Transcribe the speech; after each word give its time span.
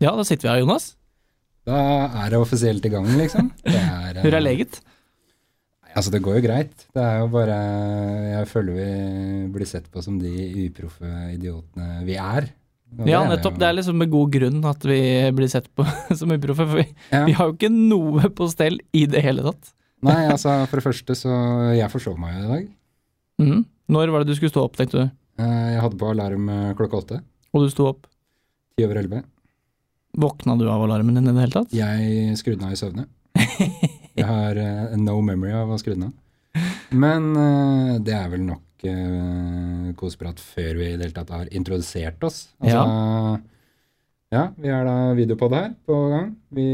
Ja, 0.00 0.14
da 0.16 0.24
sitter 0.24 0.48
vi 0.48 0.52
her, 0.54 0.62
Jonas. 0.64 0.94
Da 1.68 1.80
er 2.24 2.32
det 2.32 2.40
offisielt 2.40 2.86
i 2.88 2.92
gang, 2.92 3.08
liksom. 3.18 3.50
Det 3.66 3.76
er, 3.76 4.14
eh, 4.16 4.22
Hvor 4.24 4.38
leget? 4.40 4.80
Altså, 5.90 6.12
det 6.14 6.22
går 6.22 6.38
jo 6.38 6.44
greit. 6.46 6.86
Det 6.94 7.02
er 7.02 7.18
jo 7.18 7.26
bare 7.32 7.56
Jeg 8.30 8.48
føler 8.48 8.76
vi 8.78 8.88
blir 9.56 9.68
sett 9.68 9.90
på 9.90 10.02
som 10.04 10.20
de 10.22 10.30
uproffe 10.68 11.10
idiotene 11.34 12.04
vi 12.06 12.16
er. 12.16 12.48
Ja, 13.06 13.20
nettopp. 13.28 13.58
Det 13.60 13.66
er 13.68 13.76
liksom 13.76 13.98
med 14.02 14.10
god 14.10 14.32
grunn 14.34 14.64
at 14.66 14.86
vi 14.86 15.00
blir 15.36 15.50
sett 15.50 15.68
på 15.78 15.84
som 16.18 16.32
uproffe, 16.34 16.64
for 16.66 16.80
vi, 16.80 16.86
ja. 17.12 17.24
vi 17.28 17.34
har 17.38 17.50
jo 17.50 17.56
ikke 17.58 17.70
noe 17.74 18.30
på 18.34 18.48
stell 18.50 18.80
i 18.96 19.04
det 19.10 19.22
hele 19.26 19.44
tatt. 19.46 19.74
Nei, 20.06 20.22
altså, 20.32 20.54
for 20.70 20.80
det 20.80 20.86
første 20.86 21.14
så 21.18 21.32
Jeg 21.76 21.92
forsov 21.92 22.16
meg 22.18 22.38
jo 22.38 22.46
i 22.46 22.52
dag. 22.54 22.70
Mm. 23.42 23.60
Når 23.90 24.12
var 24.14 24.22
det 24.24 24.32
du 24.32 24.38
skulle 24.38 24.52
stå 24.52 24.64
opp, 24.64 24.78
tenkte 24.78 25.02
du? 25.02 25.12
Eh, 25.42 25.66
Jeg 25.74 25.82
hadde 25.84 25.98
på 26.00 26.08
alarm 26.14 26.48
eh, 26.54 26.70
klokka 26.78 27.02
åtte. 27.02 27.20
Og 27.52 27.66
du 27.66 27.72
sto 27.72 27.90
opp. 27.90 28.06
Ti 28.78 28.86
over 28.86 29.02
elleve. 29.02 29.24
Våkna 30.18 30.56
du 30.58 30.66
av 30.70 30.82
alarmen 30.82 31.14
din 31.14 31.28
i 31.28 31.34
det 31.34 31.44
hele 31.44 31.54
tatt? 31.54 31.74
Jeg 31.74 32.38
skrudde 32.40 32.60
den 32.60 32.70
av 32.70 32.74
i 32.74 32.80
søvne. 32.80 33.06
Jeg 34.18 34.26
har 34.26 34.58
uh, 34.58 34.96
no 34.98 35.20
memory 35.22 35.52
av 35.54 35.70
å 35.70 35.78
skru 35.80 35.94
den 35.94 36.08
av. 36.08 36.16
Men 36.90 37.30
uh, 37.36 37.94
det 38.02 38.16
er 38.16 38.26
vel 38.32 38.42
nok 38.48 38.84
uh, 38.88 39.92
koseprat 40.00 40.42
før 40.42 40.80
vi 40.80 40.90
i 40.90 40.96
det 40.98 41.06
hele 41.06 41.16
tatt 41.16 41.30
har 41.36 41.52
introdusert 41.54 42.26
oss. 42.26 42.40
Altså, 42.58 43.38
ja. 44.34 44.44
vi 44.58 44.74
er 44.74 44.84
da 44.88 44.96
videopod 45.18 45.54
her 45.54 45.70
på 45.86 46.00
gang. 46.10 46.34
Vi 46.58 46.66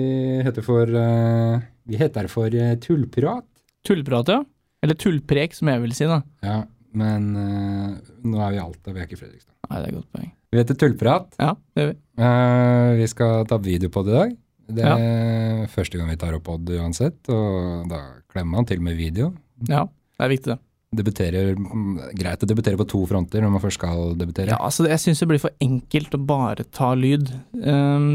heter 0.47 0.65
for 0.65 0.91
uh, 0.91 1.61
Vi 1.87 2.01
heter 2.01 2.33
for 2.33 2.57
Tullprat. 2.83 3.47
Tullprat, 3.87 4.33
ja. 4.33 4.41
Eller 4.85 4.99
tullprek, 4.99 5.55
som 5.57 5.71
jeg 5.71 5.83
vil 5.83 5.95
si, 5.97 6.09
da. 6.09 6.21
Ja, 6.45 6.61
men 6.97 7.29
eh, 7.41 7.93
nå 8.27 8.41
er 8.41 8.55
vi 8.55 8.59
i 8.59 8.63
Alta, 8.63 8.93
vi 8.93 9.03
er 9.03 9.09
ikke 9.09 9.19
i 9.19 9.21
Fredrikstad. 9.21 9.56
Nei, 9.71 9.79
det 9.81 9.87
er 9.87 9.93
et 9.93 9.99
godt 10.01 10.11
poeng. 10.17 10.33
Vi 10.53 10.61
heter 10.63 10.79
Tullprat. 10.81 11.33
Ja, 11.43 11.55
det 11.75 11.83
gjør 11.83 11.89
vi. 11.93 11.97
Uh, 12.23 12.91
vi 13.01 13.07
skal 13.13 13.47
ta 13.51 13.59
videopod 13.63 14.09
i 14.13 14.15
dag. 14.17 14.37
Det 14.77 14.83
er 14.83 15.67
første 15.71 15.99
gang 15.99 16.09
vi 16.11 16.17
tar 16.19 16.35
opp 16.35 16.49
Odd 16.51 16.71
uansett, 16.75 17.19
og 17.31 17.85
da 17.91 18.01
klemmer 18.33 18.57
man 18.59 18.67
til 18.67 18.81
med 18.83 18.97
video. 18.99 19.29
Ja, 19.71 19.85
det 19.87 20.25
er 20.27 20.33
viktig, 20.33 20.55
det. 20.57 20.63
Debuterer, 20.97 21.53
mm, 21.59 21.97
greit 22.17 22.43
å 22.43 22.49
debutere 22.49 22.79
på 22.81 22.87
to 22.89 23.03
fronter 23.11 23.43
når 23.43 23.53
man 23.57 23.63
først 23.63 23.79
skal 23.81 24.15
debutere. 24.19 24.55
Ja, 24.55 24.59
altså 24.65 24.87
Jeg 24.89 25.03
syns 25.03 25.21
det 25.21 25.29
blir 25.29 25.43
for 25.43 25.55
enkelt 25.61 26.15
å 26.15 26.21
bare 26.25 26.65
ta 26.73 26.93
lyd. 26.97 27.31
Um, 27.59 28.07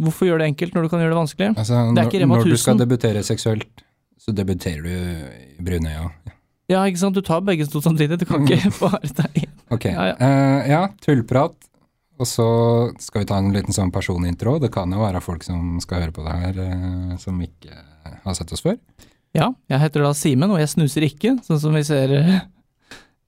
hvorfor 0.00 0.28
gjøre 0.28 0.42
det 0.42 0.48
enkelt 0.54 0.74
når 0.74 0.86
du 0.88 0.92
kan 0.92 1.04
gjøre 1.04 1.14
det 1.14 1.20
vanskelig? 1.20 1.50
Altså, 1.54 1.82
Det 1.94 2.02
er 2.02 2.10
ikke 2.10 2.22
Rema 2.24 2.40
når 2.40 2.50
du 2.50 2.56
skal 2.56 2.74
1000. 2.76 2.82
debutere 2.84 3.22
seksuelt, 3.28 3.84
så 4.20 4.34
debuterer 4.34 4.82
du 4.82 4.90
i 4.90 5.62
brunøya. 5.62 6.08
Ja, 6.72 6.82
ikke 6.88 6.98
sant. 6.98 7.14
Du 7.14 7.22
tar 7.22 7.44
begge 7.46 7.68
to 7.70 7.80
samtidig. 7.84 8.18
Du 8.18 8.26
kan 8.26 8.42
ikke 8.42 8.72
bare 8.82 9.06
ta. 9.14 9.28
Ok, 9.74 9.88
Ja, 9.90 10.12
ja, 10.12 10.16
Uh, 10.20 10.60
ja 10.70 10.82
tullprat. 11.02 11.56
Og 12.16 12.24
så 12.28 12.46
skal 13.02 13.22
vi 13.22 13.28
ta 13.28 13.36
en 13.42 13.52
liten 13.52 13.74
sånn 13.76 13.92
personintro. 13.92 14.56
Det 14.62 14.70
kan 14.72 14.92
jo 14.92 15.02
være 15.02 15.20
folk 15.20 15.44
som 15.44 15.76
skal 15.84 16.06
høre 16.06 16.14
på 16.16 16.24
det 16.24 16.36
her, 16.40 16.60
uh, 16.62 17.16
som 17.20 17.40
ikke 17.44 17.74
har 18.24 18.36
sett 18.38 18.52
oss 18.54 18.64
før. 18.64 18.78
Ja, 19.36 19.50
jeg 19.68 19.82
heter 19.82 20.06
da 20.06 20.14
Simen, 20.16 20.52
og 20.54 20.60
jeg 20.62 20.70
snuser 20.72 21.04
ikke, 21.04 21.34
sånn 21.44 21.60
som 21.60 21.74
vi 21.76 21.82
ser 21.84 22.12
eh, 22.16 22.38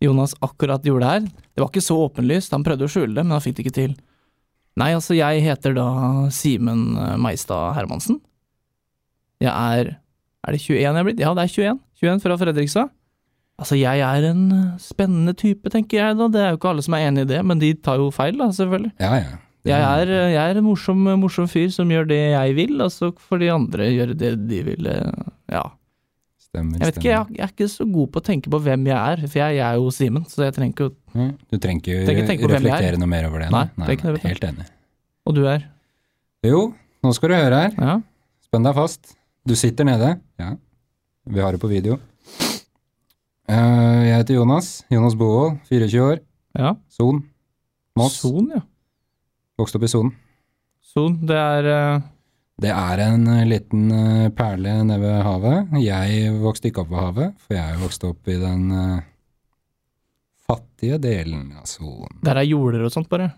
Jonas 0.00 0.33
akkurat 0.41 0.86
gjorde 0.86 1.11
her. 1.11 1.27
Det 1.27 1.61
var 1.61 1.69
ikke 1.69 1.84
så 1.84 1.98
åpenlyst, 2.06 2.55
han 2.55 2.64
prøvde 2.64 2.86
å 2.86 2.92
skjule 2.92 3.12
det, 3.12 3.27
men 3.27 3.34
han 3.36 3.44
fikk 3.44 3.59
det 3.59 3.66
ikke 3.66 3.77
til. 3.77 3.97
Nei, 4.78 4.92
altså, 4.97 5.12
jeg 5.19 5.42
heter 5.44 5.75
da 5.77 5.89
Simen 6.33 6.94
Meistad 7.20 7.75
Hermansen. 7.77 8.22
Jeg 9.42 9.53
er 9.53 9.98
Er 10.47 10.55
det 10.55 10.61
21 10.62 10.78
jeg 10.78 10.94
er 10.94 11.05
blitt? 11.05 11.20
Ja, 11.20 11.34
det 11.34 11.44
er 11.44 11.50
21. 11.50 11.81
21 12.00 12.20
fra 12.22 12.37
Fredrikstad. 12.38 12.93
Altså, 13.58 13.74
jeg 13.74 13.98
er 14.06 14.24
en 14.28 14.42
spennende 14.78 15.32
type, 15.34 15.66
tenker 15.74 15.98
jeg 15.98 16.16
da. 16.20 16.28
Det 16.30 16.41
er 16.44 16.52
jo 16.52 16.58
ikke 16.60 16.70
alle 16.70 16.82
som 16.86 16.94
er 16.94 17.08
enig 17.08 17.24
i 17.26 17.30
det, 17.32 17.41
men 17.44 17.58
de 17.58 17.72
tar 17.74 17.98
jo 17.98 18.10
feil, 18.14 18.36
da, 18.38 18.46
selvfølgelig. 18.54 18.92
Ja, 19.02 19.14
ja. 19.19 19.38
Jeg 19.69 19.82
er, 19.82 20.12
jeg 20.32 20.38
er 20.54 20.60
en 20.60 20.64
morsom, 20.64 21.00
morsom 21.20 21.48
fyr 21.50 21.66
som 21.74 21.91
gjør 21.91 22.06
det 22.08 22.19
jeg 22.30 22.54
vil, 22.56 22.76
og 22.80 22.92
så 22.94 23.10
får 23.19 23.41
de 23.42 23.48
andre 23.52 23.88
gjøre 23.91 24.14
det 24.16 24.30
de 24.48 24.60
vil. 24.70 24.86
eh, 24.86 25.26
Ja. 25.52 25.64
Stemmer, 26.48 26.78
Jeg 26.80 26.86
vet 26.88 26.96
ikke, 27.02 27.10
jeg, 27.10 27.26
jeg 27.36 27.44
er 27.44 27.50
ikke 27.52 27.66
så 27.69 27.84
god 27.92 28.08
på 28.14 28.20
å 28.22 28.24
tenke 28.24 28.48
på 28.54 28.60
hvem 28.64 28.86
jeg 28.88 28.96
er, 28.96 29.26
for 29.26 29.38
jeg, 29.42 29.56
jeg 29.58 29.66
er 29.66 29.75
jo 29.82 29.90
Simen, 29.92 30.25
så 30.30 30.46
jeg 30.46 30.54
trenger 30.56 30.72
ikke 30.72 30.86
å 30.88 31.26
Du 31.50 31.58
trenger 31.58 31.82
ikke 31.82 32.06
Trenger 32.08 32.26
tenke 32.30 32.46
på 32.46 32.52
hvem 32.54 32.62
jeg 32.62 32.70
er. 32.70 32.78
reflektere 32.78 33.00
noe 33.02 33.10
mer 33.12 33.26
over 33.28 33.42
det? 33.44 33.50
Nei, 33.52 33.64
nei, 33.76 33.88
vet 33.90 34.06
du. 34.06 34.28
helt 34.28 34.46
enig. 34.48 34.69
Og 35.28 35.34
du 35.36 35.42
er? 35.50 35.66
Jo, 36.46 36.62
nå 37.04 37.12
skal 37.19 37.28
du 37.28 37.36
høre 37.36 37.58
her. 37.66 37.75
Ja. 37.76 37.98
Spenn 38.48 38.64
deg 38.64 38.78
fast. 38.78 39.12
Du 39.44 39.52
sitter 39.58 39.84
nede. 39.84 40.14
Ja, 40.40 40.54
vi 41.28 41.40
har 41.44 41.52
det 41.52 41.60
på 41.60 41.69
video. 41.69 41.98
Eh, 43.48 44.00
jeg 44.04 44.20
heter 44.20 44.36
Jonas. 44.36 44.69
Jonas 44.92 45.16
Bovold, 45.16 45.59
24 45.70 46.04
år. 46.04 46.19
ja. 46.59 46.75
Son. 46.88 47.22
Moss. 47.97 48.20
Son, 48.20 48.50
ja. 48.54 48.60
Vokste 49.59 49.78
opp 49.78 49.86
i 49.88 49.91
Son. 49.91 50.10
Son, 50.84 51.16
det 51.26 51.36
er 51.36 51.69
uh... 51.72 52.06
Det 52.58 52.70
er 52.75 53.00
en 53.04 53.26
eh, 53.31 53.47
liten 53.47 53.88
perle 54.34 54.72
nede 54.82 54.98
ved 55.00 55.22
havet. 55.22 55.72
Jeg 55.82 56.32
vokste 56.42 56.69
ikke 56.69 56.82
opp 56.82 56.91
ved 56.92 57.00
havet, 57.00 57.41
for 57.47 57.56
jeg 57.56 57.81
vokste 57.81 58.10
opp 58.10 58.31
i 58.31 58.37
den 58.38 58.64
uh, 58.75 59.00
fattige 60.48 60.98
delen 61.03 61.53
av 61.54 61.69
Son. 61.70 62.20
Der 62.26 62.42
er 62.42 62.48
jorder 62.50 62.84
og 62.87 62.92
sånt, 62.94 63.08
bare. 63.10 63.31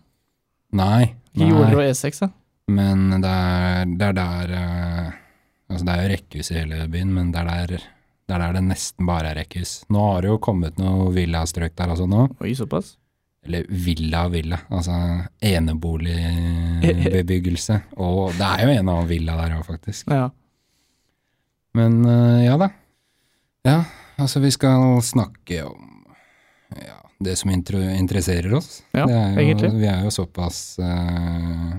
Nei, 0.76 1.12
Ikke 1.34 1.50
jorder 1.52 1.80
og 1.82 1.86
E6, 1.86 2.22
ja. 2.24 2.30
men 2.70 3.08
det 3.20 3.30
er, 3.30 3.94
det 3.98 4.10
er 4.10 4.18
der 4.20 4.52
uh, 4.54 5.16
Altså, 5.70 5.86
det 5.86 5.94
er 5.94 6.02
jo 6.02 6.10
rekkehus 6.10 6.48
i 6.50 6.56
hele 6.58 6.84
byen, 6.90 7.10
men 7.14 7.28
det 7.30 7.42
er 7.44 7.50
der 7.70 7.82
det 8.30 8.36
er 8.36 8.42
der 8.44 8.52
det 8.60 8.68
nesten 8.68 9.08
bare 9.08 9.32
er 9.32 9.40
rekkehus. 9.40 9.72
Nå 9.90 10.00
har 10.12 10.20
det 10.22 10.28
jo 10.30 10.36
kommet 10.42 10.76
noe 10.78 11.10
villastrøk 11.14 11.72
der 11.74 11.88
altså 11.90 12.06
nå. 12.06 12.28
Oi, 12.38 12.54
såpass. 12.54 12.96
Eller 13.42 13.64
villa 13.68 14.28
villa, 14.30 14.58
altså 14.68 14.92
eneboligbebyggelse. 15.42 17.80
Og 18.04 18.32
det 18.36 18.46
er 18.46 18.62
jo 18.62 18.68
en 18.76 18.88
annen 18.92 19.08
villa 19.08 19.36
der 19.40 19.56
òg, 19.56 19.64
faktisk. 19.66 20.10
Ja. 20.12 20.30
Men 21.74 22.06
eh, 22.06 22.44
ja 22.44 22.56
da. 22.60 22.68
Ja, 23.66 23.84
altså 24.20 24.40
vi 24.44 24.50
skal 24.54 25.02
snakke 25.04 25.64
om 25.66 26.04
ja, 26.76 27.10
det 27.18 27.36
som 27.40 27.50
interesserer 27.50 28.54
oss. 28.60 28.82
Ja, 28.92 29.06
det 29.08 29.16
er 29.16 29.30
jo, 29.32 29.38
egentlig. 29.42 29.70
Vi 29.80 29.86
er 29.90 30.04
jo 30.06 30.10
såpass 30.14 30.78
uh, 30.78 31.74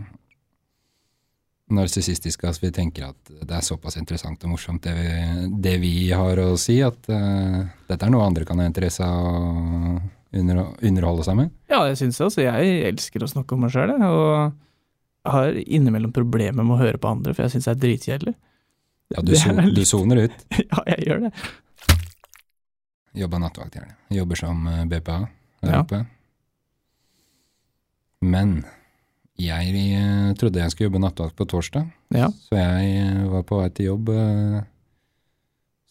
narsissistiske 1.76 2.48
at 2.50 2.60
vi 2.62 2.70
tenker 2.76 3.10
at 3.10 3.32
det 3.42 3.56
er 3.58 3.64
såpass 3.66 3.98
interessant 4.00 4.44
og 4.46 4.54
morsomt 4.54 4.84
det 4.84 4.94
vi, 4.98 5.12
det 5.64 5.76
vi 5.82 5.94
har 6.12 6.40
å 6.44 6.50
si, 6.60 6.80
at 6.86 7.10
uh, 7.10 7.62
dette 7.90 8.06
er 8.08 8.12
noe 8.14 8.26
andre 8.28 8.46
kan 8.48 8.60
ha 8.62 8.66
interesse 8.70 9.04
av 9.06 9.28
å 9.28 10.02
under, 10.32 10.62
underholde 10.82 11.26
seg 11.28 11.36
med. 11.42 11.50
ja, 11.72 11.82
jeg 11.90 11.98
syns 12.00 12.18
det. 12.20 12.28
Altså, 12.30 12.42
jeg 12.46 12.84
elsker 12.92 13.24
å 13.26 13.32
snakke 13.32 13.56
om 13.58 13.66
meg 13.66 13.74
sjøl. 13.74 13.92
Og 14.00 14.54
har 15.32 15.58
innimellom 15.66 16.14
problemer 16.16 16.64
med 16.64 16.78
å 16.78 16.82
høre 16.82 16.98
på 17.02 17.10
andre, 17.12 17.34
for 17.36 17.44
jeg 17.46 17.56
syns 17.58 17.68
det 17.68 17.74
er 17.76 17.82
dritkjedelig. 17.84 18.36
Ja, 19.12 19.22
du, 19.28 19.34
so, 19.36 19.52
litt- 19.58 19.76
du 19.76 19.84
soner 19.86 20.22
ut. 20.24 20.46
ja, 20.72 20.84
jeg 20.94 21.08
gjør 21.10 21.26
det. 21.28 21.34
Jobba 23.20 23.42
nattevakt, 23.44 23.76
gjerne. 23.76 23.98
Jobber 24.16 24.40
som 24.40 24.68
eh, 24.72 24.86
BPA 24.88 25.18
der 25.62 25.74
Ja. 25.76 25.82
oppe. 25.84 26.00
Men 28.22 28.62
jeg 29.46 29.72
eh, 29.98 30.34
trodde 30.40 30.60
jeg 30.62 30.72
skulle 30.74 30.90
jobbe 30.90 31.02
nattevakt 31.04 31.36
på 31.40 31.48
torsdag, 31.50 31.88
Ja. 32.16 32.28
så 32.50 32.58
jeg 32.60 32.96
eh, 33.02 33.24
var 33.32 33.44
på 33.48 33.60
vei 33.62 33.70
til 33.70 33.86
jobb. 33.92 34.10
eh, 34.16 34.62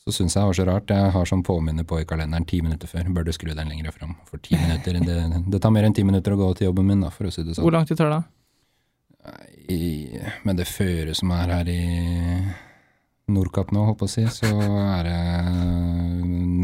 Så 0.00 0.14
syns 0.16 0.34
jeg 0.34 0.40
det 0.42 0.46
var 0.48 0.56
så 0.58 0.64
rart. 0.66 0.90
Jeg 0.90 1.12
har 1.12 1.26
sånn 1.28 1.42
påminner 1.44 1.84
på 1.84 1.98
i 2.00 2.06
kalenderen 2.08 2.46
ti 2.48 2.62
minutter 2.64 2.88
før. 2.88 3.04
Bør 3.14 3.24
du 3.28 3.32
skru 3.36 3.52
den 3.54 3.68
lenger 3.68 3.92
fram? 3.92 4.14
For 4.26 4.38
ti 4.40 4.56
minutter, 4.62 4.96
det, 5.04 5.44
det 5.52 5.60
tar 5.60 5.70
mer 5.74 5.84
enn 5.84 5.94
ti 5.94 6.02
minutter 6.08 6.32
å 6.32 6.40
gå 6.40 6.48
til 6.56 6.70
jobben 6.70 6.86
min, 6.88 7.00
da, 7.04 7.10
for 7.12 7.28
å 7.28 7.30
si 7.34 7.42
det 7.44 7.54
sånn. 7.58 7.64
Hvor 7.66 7.76
lang 7.76 7.86
tid 7.86 7.98
tar 8.00 8.10
det? 8.14 8.22
I, 9.70 10.18
med 10.48 10.56
det 10.56 10.64
føret 10.66 11.14
som 11.18 11.30
er 11.36 11.52
her 11.52 11.68
i 11.70 11.80
Nordkapp 13.30 13.70
nå, 13.70 13.84
holdt 13.86 14.00
på 14.00 14.08
å 14.08 14.10
si, 14.10 14.24
så 14.32 14.48
er 14.50 15.04
det 15.06 15.18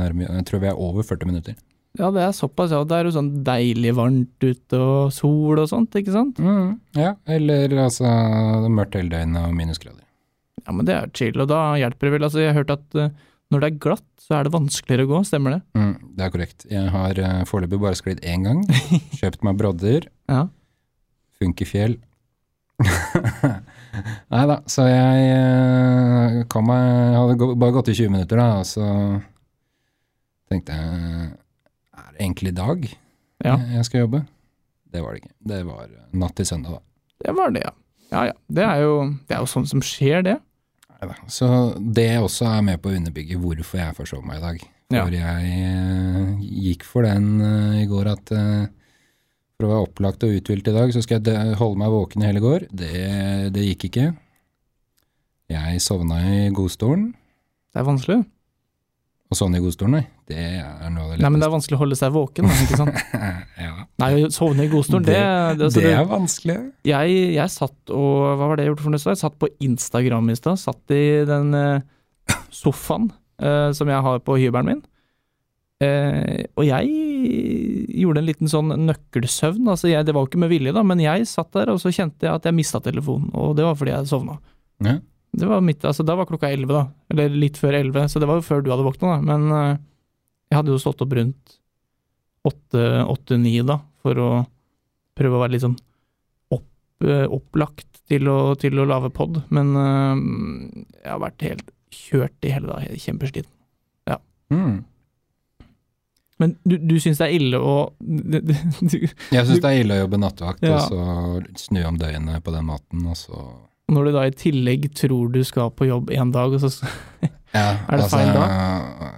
nærmere 0.00 0.38
Jeg 0.40 0.46
tror 0.48 0.62
vi 0.64 0.70
er 0.72 0.80
over 0.88 1.04
40 1.06 1.28
minutter. 1.28 1.54
Ja, 1.96 2.10
det 2.12 2.24
er 2.24 2.34
såpass, 2.36 2.72
ja. 2.74 2.82
Det 2.84 2.96
er 2.96 3.08
jo 3.08 3.14
sånn 3.14 3.30
deilig 3.46 3.94
varmt 3.96 4.44
ute 4.44 4.80
og 4.80 5.12
sol 5.16 5.62
og 5.62 5.68
sånt, 5.70 5.94
ikke 5.96 6.12
sant? 6.12 6.40
Mm, 6.42 6.74
ja, 6.98 7.14
eller 7.36 7.72
altså 7.86 8.10
mørkt 8.72 8.98
hele 8.98 9.12
døgnet 9.14 9.48
og 9.48 9.54
minusgrader. 9.56 10.02
Ja, 10.66 10.74
men 10.74 10.88
det 10.88 10.96
er 10.96 11.14
chill, 11.16 11.38
og 11.40 11.48
da 11.50 11.60
hjelper 11.80 12.08
det 12.08 12.12
vel. 12.16 12.26
Altså, 12.26 12.42
jeg 12.42 12.52
har 12.52 12.60
hørt 12.60 12.74
at 12.74 12.98
uh, 12.98 13.08
når 13.54 13.62
det 13.62 13.68
er 13.68 13.78
glatt, 13.86 14.06
så 14.20 14.36
er 14.36 14.46
det 14.46 14.54
vanskeligere 14.56 15.06
å 15.06 15.12
gå, 15.14 15.22
stemmer 15.28 15.56
det? 15.56 15.60
Mm, 15.78 15.94
det 16.18 16.26
er 16.26 16.34
korrekt. 16.34 16.66
Jeg 16.72 16.92
har 16.92 17.22
uh, 17.22 17.44
foreløpig 17.48 17.80
bare 17.84 17.98
sklidd 17.98 18.20
én 18.26 18.44
gang. 18.48 18.64
Kjøpt 19.20 19.46
meg 19.46 19.60
brodder. 19.60 20.10
Ja. 20.28 20.42
Funkefjell. 21.40 21.96
Nei 24.34 24.42
da, 24.50 24.58
så 24.68 24.84
jeg 24.90 25.30
uh, 25.32 26.42
kom 26.52 26.68
meg 26.68 27.16
hadde 27.16 27.50
bare 27.56 27.76
gått 27.78 27.94
i 27.94 27.96
20 27.96 28.12
minutter, 28.12 28.42
da, 28.42 28.60
og 28.60 28.68
så 28.68 28.90
tenkte 30.50 30.76
jeg 30.76 31.30
det 32.16 32.24
egentlig 32.24 32.52
i 32.54 32.56
dag 32.56 32.88
Ja. 33.44 33.56
jeg- 33.56 33.74
jeg 33.76 33.84
skal 33.90 34.00
jobbe? 34.06 34.26
Det 34.92 35.02
var 35.04 35.12
det 35.12 35.22
ikke. 35.22 35.32
Det 35.46 35.60
var 35.66 35.88
natt 36.12 36.34
til 36.36 36.46
søndag, 36.46 36.78
da. 36.78 36.80
Det 37.26 37.34
var 37.36 37.50
det, 37.52 37.62
ja. 37.64 37.70
Ja 38.12 38.24
ja. 38.30 38.32
Det 38.48 38.62
er 38.64 38.80
jo, 38.82 38.92
det 39.28 39.34
er 39.36 39.40
jo 39.42 39.50
sånn 39.50 39.66
som 39.68 39.80
skjer, 39.80 40.22
det. 40.24 40.38
Neida. 40.96 41.14
Så 41.28 41.48
det 41.92 42.16
også 42.22 42.46
er 42.46 42.62
med 42.62 42.80
på 42.80 42.88
å 42.90 42.96
underbygge 42.96 43.36
hvorfor 43.36 43.78
jeg 43.82 43.96
forsov 43.98 44.24
meg 44.24 44.38
i 44.38 44.40
dag. 44.40 44.60
Ja. 44.94 45.04
Jeg 45.10 45.44
eh, 45.44 46.36
gikk 46.40 46.84
for 46.86 47.02
den 47.02 47.40
uh, 47.42 47.74
i 47.82 47.86
går 47.90 48.06
at 48.06 48.30
uh, 48.32 48.66
For 49.58 49.66
å 49.66 49.70
være 49.72 49.86
opplagt 49.88 50.22
og 50.22 50.30
uthvilt 50.36 50.68
i 50.68 50.72
dag, 50.76 50.90
så 50.92 51.02
skal 51.02 51.22
jeg 51.24 51.56
holde 51.56 51.78
meg 51.80 51.88
våken 51.88 52.22
i 52.22 52.26
hele 52.26 52.40
går. 52.44 52.66
Det, 52.70 53.52
det 53.56 53.62
gikk 53.64 53.86
ikke. 53.88 54.16
Jeg 55.48 55.80
sovna 55.80 56.18
i 56.20 56.50
godstolen. 56.52 57.14
Det 57.72 57.80
er 57.80 57.86
vanskelig. 57.88 58.18
Og 59.30 59.38
sånn 59.38 59.56
i 59.56 59.62
godstolen, 59.64 59.96
nei. 59.96 60.06
Det 60.26 60.42
er 60.42 60.88
noe 60.90 61.04
av 61.04 61.10
det 61.14 61.22
Nei, 61.22 61.28
men 61.30 61.38
det 61.38 61.46
er 61.46 61.52
vanskelig 61.52 61.76
å 61.76 61.80
holde 61.84 61.96
seg 61.98 62.10
våken, 62.14 62.48
ikke 62.50 62.78
sant. 62.80 62.96
ja, 63.62 63.84
Nei, 64.02 64.08
å 64.26 64.30
sovne 64.34 64.64
i 64.66 64.70
godstolen, 64.72 65.06
det, 65.06 65.14
det, 65.14 65.68
altså, 65.68 65.82
det 65.84 65.92
er 65.94 66.08
vanskelig. 66.10 66.56
jeg, 66.88 67.20
jeg 67.36 67.52
satt 67.54 67.94
og 67.94 68.16
Hva 68.32 68.48
var 68.50 68.58
det 68.58 68.66
jeg 68.66 68.72
gjorde 68.72 68.86
for 68.88 68.94
noe? 68.94 68.98
i 68.98 69.04
stad? 69.04 69.14
Jeg 69.14 69.22
satt 69.22 69.38
på 69.38 69.50
Instagram 69.68 70.32
i 70.32 70.36
stad. 70.38 70.58
Satt 70.58 70.94
i 70.96 71.04
den 71.28 71.54
uh, 71.54 72.34
sofaen 72.50 73.08
uh, 73.38 73.70
som 73.76 73.92
jeg 73.92 74.06
har 74.08 74.20
på 74.26 74.38
hybelen 74.42 74.72
min. 74.72 74.84
Uh, 75.84 76.42
og 76.56 76.66
jeg 76.66 76.90
gjorde 78.02 78.22
en 78.24 78.30
liten 78.32 78.50
sånn 78.50 78.74
nøkkelsøvn. 78.88 79.70
Altså 79.70 79.92
jeg, 79.92 80.08
det 80.08 80.16
var 80.16 80.26
jo 80.26 80.32
ikke 80.32 80.42
med 80.42 80.54
vilje, 80.56 80.74
da, 80.74 80.82
men 80.90 81.06
jeg 81.06 81.30
satt 81.30 81.54
der 81.54 81.70
og 81.70 81.78
så 81.82 81.94
kjente 81.94 82.26
jeg 82.26 82.34
at 82.34 82.50
jeg 82.50 82.58
mista 82.58 82.82
telefonen. 82.82 83.30
Og 83.38 83.54
det 83.54 83.68
var 83.68 83.78
fordi 83.78 83.94
jeg 83.94 84.10
sovna. 84.10 84.40
Ja. 84.82 84.98
Det 85.36 85.46
var 85.46 85.60
mitt, 85.60 85.82
altså 85.84 86.04
Da 86.06 86.14
var 86.16 86.26
klokka 86.26 86.48
elleve, 86.50 86.80
da. 86.82 87.12
Eller 87.12 87.34
litt 87.44 87.60
før 87.60 87.76
elleve, 87.78 88.08
så 88.10 88.18
det 88.18 88.26
var 88.26 88.40
jo 88.40 88.48
før 88.48 88.64
du 88.64 88.72
hadde 88.74 88.86
våkna, 88.86 89.20
da. 89.20 89.36
Men 89.36 89.84
jeg 90.56 90.62
hadde 90.62 90.72
jo 90.74 90.80
stått 90.80 91.04
opp 91.04 91.12
rundt 91.18 91.56
åtte-ni, 92.46 93.56
da, 93.66 93.80
for 94.04 94.18
å 94.22 94.30
prøve 95.18 95.36
å 95.36 95.42
være 95.42 95.56
litt 95.56 95.64
sånn 95.64 95.76
opp, 96.54 96.68
eh, 97.04 97.24
opplagt 97.26 98.02
til 98.06 98.28
å, 98.30 98.54
til 98.60 98.78
å 98.78 98.86
lage 98.86 99.10
pod. 99.14 99.40
Men 99.50 99.72
eh, 99.76 100.20
jeg 101.02 101.10
har 101.10 101.22
vært 101.24 101.46
helt 101.46 101.72
kjørt 101.92 102.46
i 102.46 102.52
hele 102.54 102.70
dag, 102.70 102.86
kjempesliten. 102.86 103.50
kjempesliten. 103.50 103.52
Mm. 104.46 104.84
Men 106.38 106.52
du, 106.68 106.76
du 106.78 106.94
syns 107.00 107.18
det 107.18 107.26
er 107.26 107.32
ille 107.34 107.58
å 107.58 107.72
du, 107.98 108.36
du, 108.44 108.96
Jeg 109.32 109.46
syns 109.48 109.62
det 109.64 109.70
er 109.70 109.80
ille 109.80 109.96
å 109.96 110.02
jobbe 110.04 110.20
nattevakt, 110.22 110.62
Ja. 110.62 110.76
og 110.76 110.92
så 110.92 111.64
snu 111.66 111.80
om 111.88 111.98
døgnet 111.98 112.44
på 112.44 112.54
den 112.54 112.68
måten, 112.68 113.06
og 113.10 113.16
så 113.18 113.40
Når 113.90 114.06
du 114.06 114.12
da 114.14 114.26
i 114.28 114.34
tillegg 114.36 114.86
tror 114.94 115.32
du 115.34 115.40
skal 115.48 115.72
på 115.74 115.88
jobb 115.88 116.12
en 116.14 116.30
dag, 116.34 116.54
og 116.54 116.62
så 116.62 116.70
ja, 117.56 117.70
Er 117.88 118.00
det 118.02 118.10
feil 118.12 118.32
da? 118.34 118.46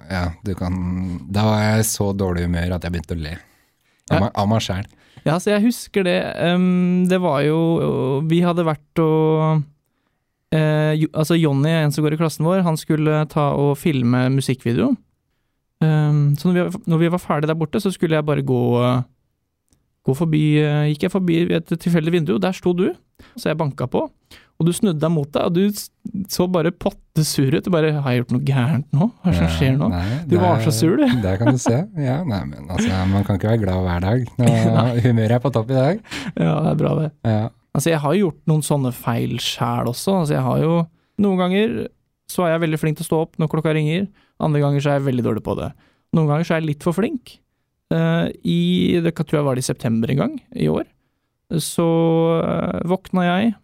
Ja, 0.09 0.23
du 0.45 0.53
kan 0.57 0.77
Da 1.31 1.43
var 1.47 1.59
jeg 1.65 1.85
så 1.89 2.09
dårlig 2.17 2.47
humør 2.47 2.75
at 2.77 2.85
jeg 2.87 2.93
begynte 2.95 3.17
å 3.17 3.21
le. 3.21 3.35
Av 4.09 4.31
Ja. 4.33 4.45
meg- 4.47 4.61
sjæl. 4.65 4.87
Ja, 5.25 5.35
så 5.37 5.51
jeg 5.51 5.65
husker 5.67 6.03
det. 6.07 6.19
Um, 6.39 7.05
det 7.11 7.19
var 7.21 7.41
jo 7.43 8.21
Vi 8.27 8.39
hadde 8.41 8.63
vært 8.65 9.01
og 9.03 9.63
eh, 10.55 10.93
jo, 10.97 11.07
Altså, 11.13 11.35
Jonny, 11.39 11.69
en 11.69 11.91
som 11.91 12.03
går 12.03 12.13
i 12.15 12.17
klassen 12.21 12.45
vår, 12.47 12.63
han 12.65 12.77
skulle 12.79 13.27
ta 13.29 13.51
og 13.53 13.77
filme 13.77 14.29
musikkvideo. 14.33 14.95
Um, 15.81 16.35
så 16.35 16.49
når 16.49 16.55
vi, 16.71 16.79
når 16.91 16.99
vi 16.99 17.07
var 17.13 17.19
ferdig 17.23 17.47
der 17.47 17.55
borte, 17.55 17.79
så 17.79 17.91
skulle 17.93 18.15
jeg 18.17 18.25
bare 18.25 18.41
gå 18.43 19.05
Gå 20.07 20.15
forbi 20.15 20.57
eh, 20.63 20.87
Gikk 20.93 21.03
jeg 21.05 21.11
forbi 21.13 21.37
et 21.53 21.67
tilfeldig 21.67 22.11
vindu, 22.15 22.37
der 22.39 22.55
sto 22.55 22.73
du. 22.73 22.87
Så 23.37 23.49
jeg 23.51 23.57
banka 23.59 23.85
på, 23.91 24.05
og 24.59 24.67
du 24.67 24.73
snudde 24.75 24.99
deg 24.99 25.11
mot 25.13 25.29
deg, 25.31 25.45
og 25.47 25.55
du 25.55 26.25
så 26.31 26.47
bare 26.51 26.73
potte 26.75 27.23
sur 27.23 27.47
ut. 27.47 27.63
Du 27.63 27.71
bare 27.71 27.93
'Har 27.95 28.11
jeg 28.11 28.23
gjort 28.23 28.31
noe 28.35 28.43
gærent 28.43 28.87
nå? 28.91 29.11
Hva 29.23 29.31
er 29.31 29.31
det 29.31 29.39
som 29.39 29.53
skjer 29.55 29.77
nå?' 29.77 29.89
Nei, 29.89 30.25
Du 30.27 30.37
var 30.37 30.59
så 30.59 30.71
sur, 30.71 30.97
du. 30.97 31.05
Der 31.21 31.37
kan 31.37 31.53
du 31.53 31.57
se. 31.57 31.87
Ja, 31.95 32.23
nei, 32.23 32.43
men 32.43 32.67
altså, 32.67 32.89
man 33.07 33.23
kan 33.23 33.39
ikke 33.39 33.55
være 33.55 33.63
glad 33.63 33.79
hver 33.87 34.01
dag. 34.03 34.19
Humøret 35.05 35.31
er 35.31 35.39
på 35.39 35.51
topp 35.51 35.71
i 35.71 35.79
dag. 35.79 35.99
Ja, 36.35 36.59
det 36.59 36.71
er 36.71 36.75
bra, 36.75 36.91
det. 36.99 37.11
Ja. 37.23 37.49
Altså, 37.73 37.89
jeg 37.89 37.99
har 37.99 38.13
gjort 38.13 38.41
noen 38.47 38.61
sånne 38.61 38.91
feil 38.91 39.39
sjæl 39.39 39.87
også. 39.87 40.19
Altså, 40.19 40.33
jeg 40.33 40.43
har 40.43 40.59
jo 40.59 40.87
Noen 41.19 41.35
ganger 41.35 41.89
så 42.31 42.45
er 42.45 42.53
jeg 42.53 42.61
veldig 42.63 42.79
flink 42.79 42.95
til 42.95 43.03
å 43.03 43.09
stå 43.09 43.17
opp 43.25 43.33
når 43.41 43.49
klokka 43.51 43.73
ringer, 43.75 44.05
andre 44.39 44.61
ganger 44.63 44.79
så 44.79 44.93
er 44.93 44.99
jeg 44.99 45.07
veldig 45.09 45.25
dårlig 45.25 45.43
på 45.43 45.55
det. 45.59 45.73
Noen 46.15 46.29
ganger 46.29 46.47
så 46.47 46.55
er 46.55 46.61
jeg 46.61 46.69
litt 46.69 46.85
for 46.85 46.95
flink. 46.95 47.33
Eh, 47.91 48.29
I 48.45 48.59
det 49.03 49.15
tror 49.17 49.39
jeg 49.39 49.47
var 49.47 49.57
det 49.57 49.65
i 49.65 49.67
september 49.67 50.13
en 50.13 50.21
gang 50.21 50.35
i 50.55 50.69
år. 50.71 50.85
Så 51.57 51.85
uh, 52.45 52.77
våkna 52.85 53.25
jeg 53.25 53.49
eh, 53.49 53.57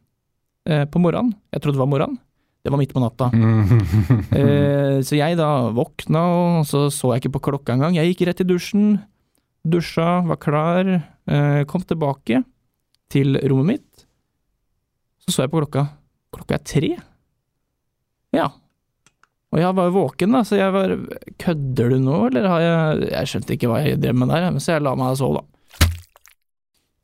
på 0.66 1.00
morgenen. 1.02 1.36
Jeg 1.54 1.62
trodde 1.62 1.78
det 1.78 1.84
var 1.84 1.92
morgenen. 1.92 2.18
Det 2.66 2.72
var 2.74 2.82
midt 2.82 2.94
på 2.96 3.02
natta. 3.04 3.30
Eh, 4.36 5.02
så 5.06 5.18
jeg 5.20 5.38
da 5.38 5.70
våkna, 5.76 6.22
og 6.26 6.66
så 6.66 6.88
så 6.90 7.12
jeg 7.14 7.22
ikke 7.22 7.36
på 7.36 7.42
klokka 7.52 7.76
engang. 7.76 7.94
Jeg 7.94 8.14
gikk 8.14 8.24
rett 8.26 8.42
i 8.42 8.48
dusjen, 8.48 8.96
dusja, 9.62 10.24
var 10.26 10.40
klar, 10.42 10.90
eh, 11.30 11.62
kom 11.70 11.84
tilbake 11.86 12.42
til 13.14 13.38
rommet 13.46 13.70
mitt. 13.76 14.06
Så 15.22 15.36
så 15.36 15.46
jeg 15.46 15.52
på 15.54 15.62
klokka. 15.62 15.84
Klokka 16.34 16.58
er 16.58 16.64
tre. 16.66 16.90
Ja. 18.34 18.48
Og 19.54 19.62
jeg 19.62 19.78
var 19.78 19.92
jo 19.92 19.96
våken, 20.00 20.34
da, 20.34 20.42
så 20.44 20.58
jeg 20.58 20.74
var 20.74 20.96
Kødder 21.40 21.94
du 21.94 22.00
nå, 22.02 22.18
eller 22.28 22.48
har 22.50 22.64
jeg 22.64 23.12
Jeg 23.12 23.30
skjønte 23.30 23.56
ikke 23.56 23.70
hva 23.70 23.84
jeg 23.86 24.02
drev 24.02 24.18
med 24.18 24.34
der, 24.34 24.50
så 24.58 24.74
jeg 24.74 24.84
la 24.84 24.96
meg 24.98 25.14
og 25.14 25.22
sove, 25.22 25.44
da. 25.44 25.92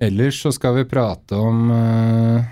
Ellers 0.09 0.41
så 0.41 0.49
skal 0.51 0.79
vi 0.79 0.89
prate 0.89 1.37
om 1.37 1.69
eh, 1.69 2.49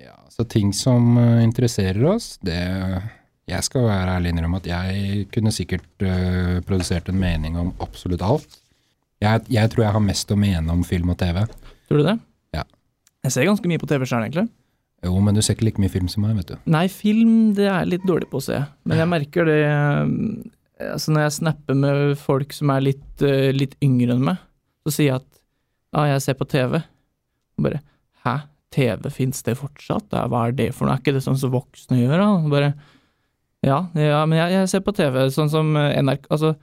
ja, 0.00 0.16
så 0.32 0.44
ting 0.48 0.72
som 0.76 1.16
eh, 1.20 1.42
interesserer 1.44 2.04
oss. 2.14 2.36
Det 2.42 2.58
Jeg 3.50 3.66
skal 3.66 3.88
være 3.88 4.16
ærlig 4.16 4.30
innrømme 4.32 4.60
at 4.62 4.66
jeg 4.70 5.24
kunne 5.34 5.50
sikkert 5.52 6.04
uh, 6.06 6.60
produsert 6.62 7.08
en 7.10 7.18
mening 7.18 7.56
om 7.58 7.72
absolutt 7.82 8.22
alt. 8.22 8.58
Jeg, 9.20 9.42
jeg 9.50 9.70
tror 9.70 9.82
jeg 9.82 9.94
har 9.96 10.04
mest 10.04 10.30
å 10.30 10.38
mene 10.38 10.72
om 10.72 10.84
film 10.86 11.10
og 11.10 11.18
TV. 11.18 11.42
Tror 11.90 12.00
du 12.00 12.06
det? 12.06 12.14
Ja. 12.54 12.62
Jeg 13.26 13.34
ser 13.34 13.48
ganske 13.50 13.68
mye 13.68 13.82
på 13.82 13.88
TV 13.90 14.06
sjøl, 14.06 14.22
egentlig. 14.28 14.46
Jo, 15.02 15.16
men 15.18 15.34
du 15.34 15.42
ser 15.42 15.56
ikke 15.56 15.66
like 15.66 15.82
mye 15.82 15.90
film 15.90 16.08
som 16.10 16.22
meg, 16.22 16.38
vet 16.38 16.54
du. 16.54 16.56
Nei, 16.70 16.86
film 16.86 17.50
det 17.58 17.66
er 17.66 17.82
jeg 17.82 17.90
litt 17.96 18.06
dårlig 18.06 18.30
på 18.30 18.38
å 18.38 18.46
se. 18.46 18.62
Men 18.86 19.02
jeg 19.02 19.10
merker 19.10 19.50
det 19.50 19.58
eh, 19.66 20.88
altså 20.92 21.14
Når 21.14 21.26
jeg 21.26 21.36
snapper 21.40 21.78
med 21.82 22.16
folk 22.22 22.54
som 22.54 22.70
er 22.74 22.86
litt, 22.86 23.26
litt 23.54 23.74
yngre 23.82 24.14
enn 24.16 24.24
meg, 24.30 24.40
så 24.86 24.94
sier 24.94 25.08
jeg 25.10 25.20
at 25.20 25.28
ja, 25.92 26.06
jeg 26.14 26.24
ser 26.24 26.38
på 26.38 26.48
TV. 26.48 26.78
Og 27.58 27.66
bare 27.66 27.82
hæ, 28.24 28.36
TV, 28.74 29.08
fins 29.12 29.42
det 29.46 29.54
fortsatt? 29.60 30.08
Hva 30.12 30.46
er 30.48 30.56
det 30.58 30.70
for 30.74 30.86
noe? 30.88 30.96
Er 30.96 31.02
ikke 31.04 31.14
det 31.16 31.22
sånn 31.24 31.38
som 31.40 31.52
voksne 31.54 32.00
gjør, 32.00 32.18
da? 32.22 32.28
Bare 32.52 32.72
ja, 33.62 33.76
ja 33.94 34.24
men 34.26 34.38
jeg, 34.40 34.52
jeg 34.56 34.70
ser 34.72 34.82
på 34.82 34.94
TV, 34.96 35.20
sånn 35.30 35.50
som 35.52 35.76
eh, 35.78 35.94
NRK 36.02 36.24
Altså, 36.34 36.54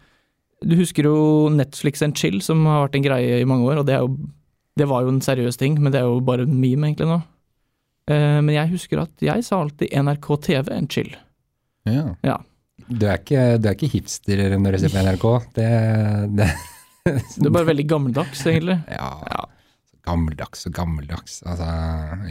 du 0.59 0.73
husker 0.75 1.07
jo 1.07 1.19
Netflix 1.55 2.01
and 2.03 2.17
chill, 2.19 2.41
som 2.43 2.65
har 2.67 2.81
vært 2.87 2.97
en 2.99 3.05
greie 3.05 3.37
i 3.39 3.47
mange 3.47 3.69
år, 3.69 3.79
og 3.79 3.87
det 3.87 3.95
er 3.95 4.03
jo 4.03 4.09
Det 4.79 4.87
var 4.87 5.03
jo 5.05 5.13
en 5.13 5.21
seriøs 5.23 5.57
ting, 5.59 5.77
men 5.79 5.91
det 5.95 6.01
er 6.01 6.07
jo 6.09 6.19
bare 6.23 6.43
en 6.47 6.57
meme, 6.59 6.87
egentlig, 6.89 7.07
nå. 7.07 7.21
Eh, 8.11 8.39
Men 8.41 8.53
jeg 8.55 8.71
husker 8.73 9.01
at 9.05 9.23
jeg 9.23 9.43
sa 9.47 9.61
alltid 9.63 9.91
NRK 9.95 10.27
TV 10.49 10.71
en 10.75 10.87
chill. 10.91 11.13
Ja. 11.87 12.03
Ja. 12.23 12.37
Du 12.89 13.05
er 13.05 13.19
ikke, 13.19 13.45
du 13.61 13.67
er 13.69 13.75
ikke 13.75 13.89
hipster 13.91 14.39
når 14.57 14.75
du 14.75 14.79
ser 14.83 14.93
på 14.93 15.03
NRK. 15.05 15.25
Det, 15.55 15.69
det 16.39 16.49
Det 17.39 17.47
er 17.47 17.53
bare 17.55 17.69
veldig 17.69 17.87
gammeldags, 17.89 18.43
egentlig. 18.47 18.79
Ja, 18.91 19.09
Ja. 19.29 19.45
Gammeldags 20.07 20.65
og 20.69 20.73
gammeldags. 20.77 21.39
Altså, 21.47 21.67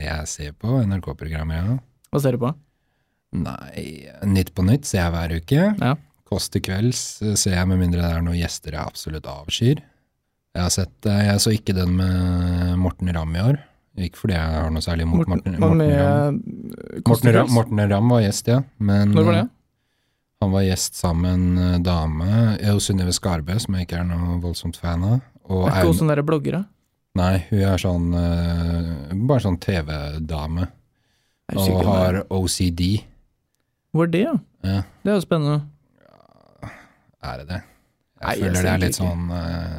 jeg 0.01 0.27
ser 0.31 0.53
på 0.59 0.79
NRK-programmer, 0.87 1.55
ja. 1.63 1.77
Hva 2.13 2.21
ser 2.25 2.37
du 2.39 2.43
på? 2.47 2.55
Nei, 3.37 4.09
Nytt 4.25 4.55
på 4.57 4.65
nytt 4.65 4.87
ser 4.89 5.03
jeg 5.03 5.13
hver 5.15 5.35
uke. 5.37 5.65
Ja. 5.83 5.95
Kåss 6.29 6.49
til 6.53 6.63
kvelds 6.65 7.01
ser 7.41 7.55
jeg 7.57 7.69
med 7.69 7.81
mindre 7.81 8.03
det 8.05 8.11
er 8.19 8.25
noen 8.25 8.37
gjester 8.41 8.75
jeg 8.77 8.85
absolutt 8.85 9.29
avskyr. 9.29 9.83
Jeg 10.57 10.63
har 10.65 10.73
sett, 10.75 11.07
eh, 11.07 11.23
jeg 11.29 11.41
så 11.45 11.53
ikke 11.55 11.75
den 11.77 11.93
med 11.97 12.79
Morten 12.81 13.13
Ramm 13.15 13.37
i 13.37 13.43
år. 13.45 13.61
Ikke 13.99 14.21
fordi 14.23 14.35
jeg 14.37 14.55
har 14.63 14.71
noe 14.73 14.85
særlig 14.85 15.05
imot 15.09 15.27
Morten, 15.29 15.57
Hva 15.59 15.69
Morten, 15.69 15.79
med 15.79 15.93
eh, 15.93 17.01
Morten, 17.09 17.33
Ramm. 17.37 17.53
Morten 17.57 17.85
Ramm 17.93 18.13
var 18.15 18.25
gjest, 18.25 18.49
ja. 18.53 18.59
Men 18.79 19.13
Når 19.17 19.29
var 19.29 19.37
det? 19.39 19.45
eh, 19.45 19.55
han 20.45 20.53
var 20.55 20.63
gjest 20.69 20.95
sammen 21.01 21.47
med 21.57 21.75
en 21.81 21.83
dame, 21.87 22.33
Jo 22.63 22.77
Synnøve 22.83 23.13
Skarbø, 23.17 23.57
som 23.59 23.75
jeg 23.75 23.89
ikke 23.89 24.01
er 24.01 24.05
noe 24.09 24.37
voldsomt 24.43 24.77
fan 24.79 25.03
av. 25.05 25.21
Og 25.51 25.65
Er 25.67 25.81
ikke 25.81 25.91
hun 25.93 25.99
sånn 26.01 26.13
derre 26.13 26.25
bloggere? 26.27 26.65
Nei, 27.17 27.47
hun 27.49 27.63
er 27.65 27.79
sånn 27.81 28.11
uh, 28.15 29.15
Bare 29.27 29.41
sånn 29.43 29.57
TV-dame. 29.59 30.69
Og 31.57 31.79
har 31.89 32.21
OCD. 32.29 32.83
Hvor 33.97 34.05
er 34.05 34.13
det, 34.13 34.21
ja? 34.27 34.35
Ja, 34.67 34.83
Det 35.03 35.11
er 35.11 35.17
jo 35.17 35.25
spennende. 35.25 35.63
er 37.25 37.39
det 37.41 37.47
det? 37.49 37.61
Jeg 38.19 38.27
Nei, 38.27 38.35
føler 38.37 38.55
jeg 38.59 38.65
det 38.65 38.73
er 38.73 38.83
litt 38.83 38.93
ikke. 38.99 39.07
sånn 39.07 39.31
uh, 39.31 39.79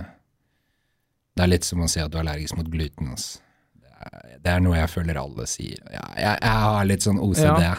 Det 1.35 1.43
er 1.45 1.51
litt 1.53 1.67
som 1.67 1.83
å 1.85 1.87
si 1.91 1.99
at 2.01 2.11
du 2.11 2.17
er 2.17 2.23
allergisk 2.25 2.57
mot 2.57 2.71
gluten. 2.71 3.11
Altså. 3.13 3.39
Det 3.75 3.91
er, 3.99 4.39
det 4.43 4.51
er 4.55 4.63
noe 4.65 4.79
jeg 4.79 4.89
føler 4.95 5.19
alle 5.21 5.45
sier. 5.47 5.79
Ja, 5.93 6.05
jeg, 6.17 6.39
jeg 6.41 6.63
har 6.65 6.85
litt 6.89 7.05
sånn 7.05 7.19
OCD. 7.23 7.61
Ja. 7.63 7.75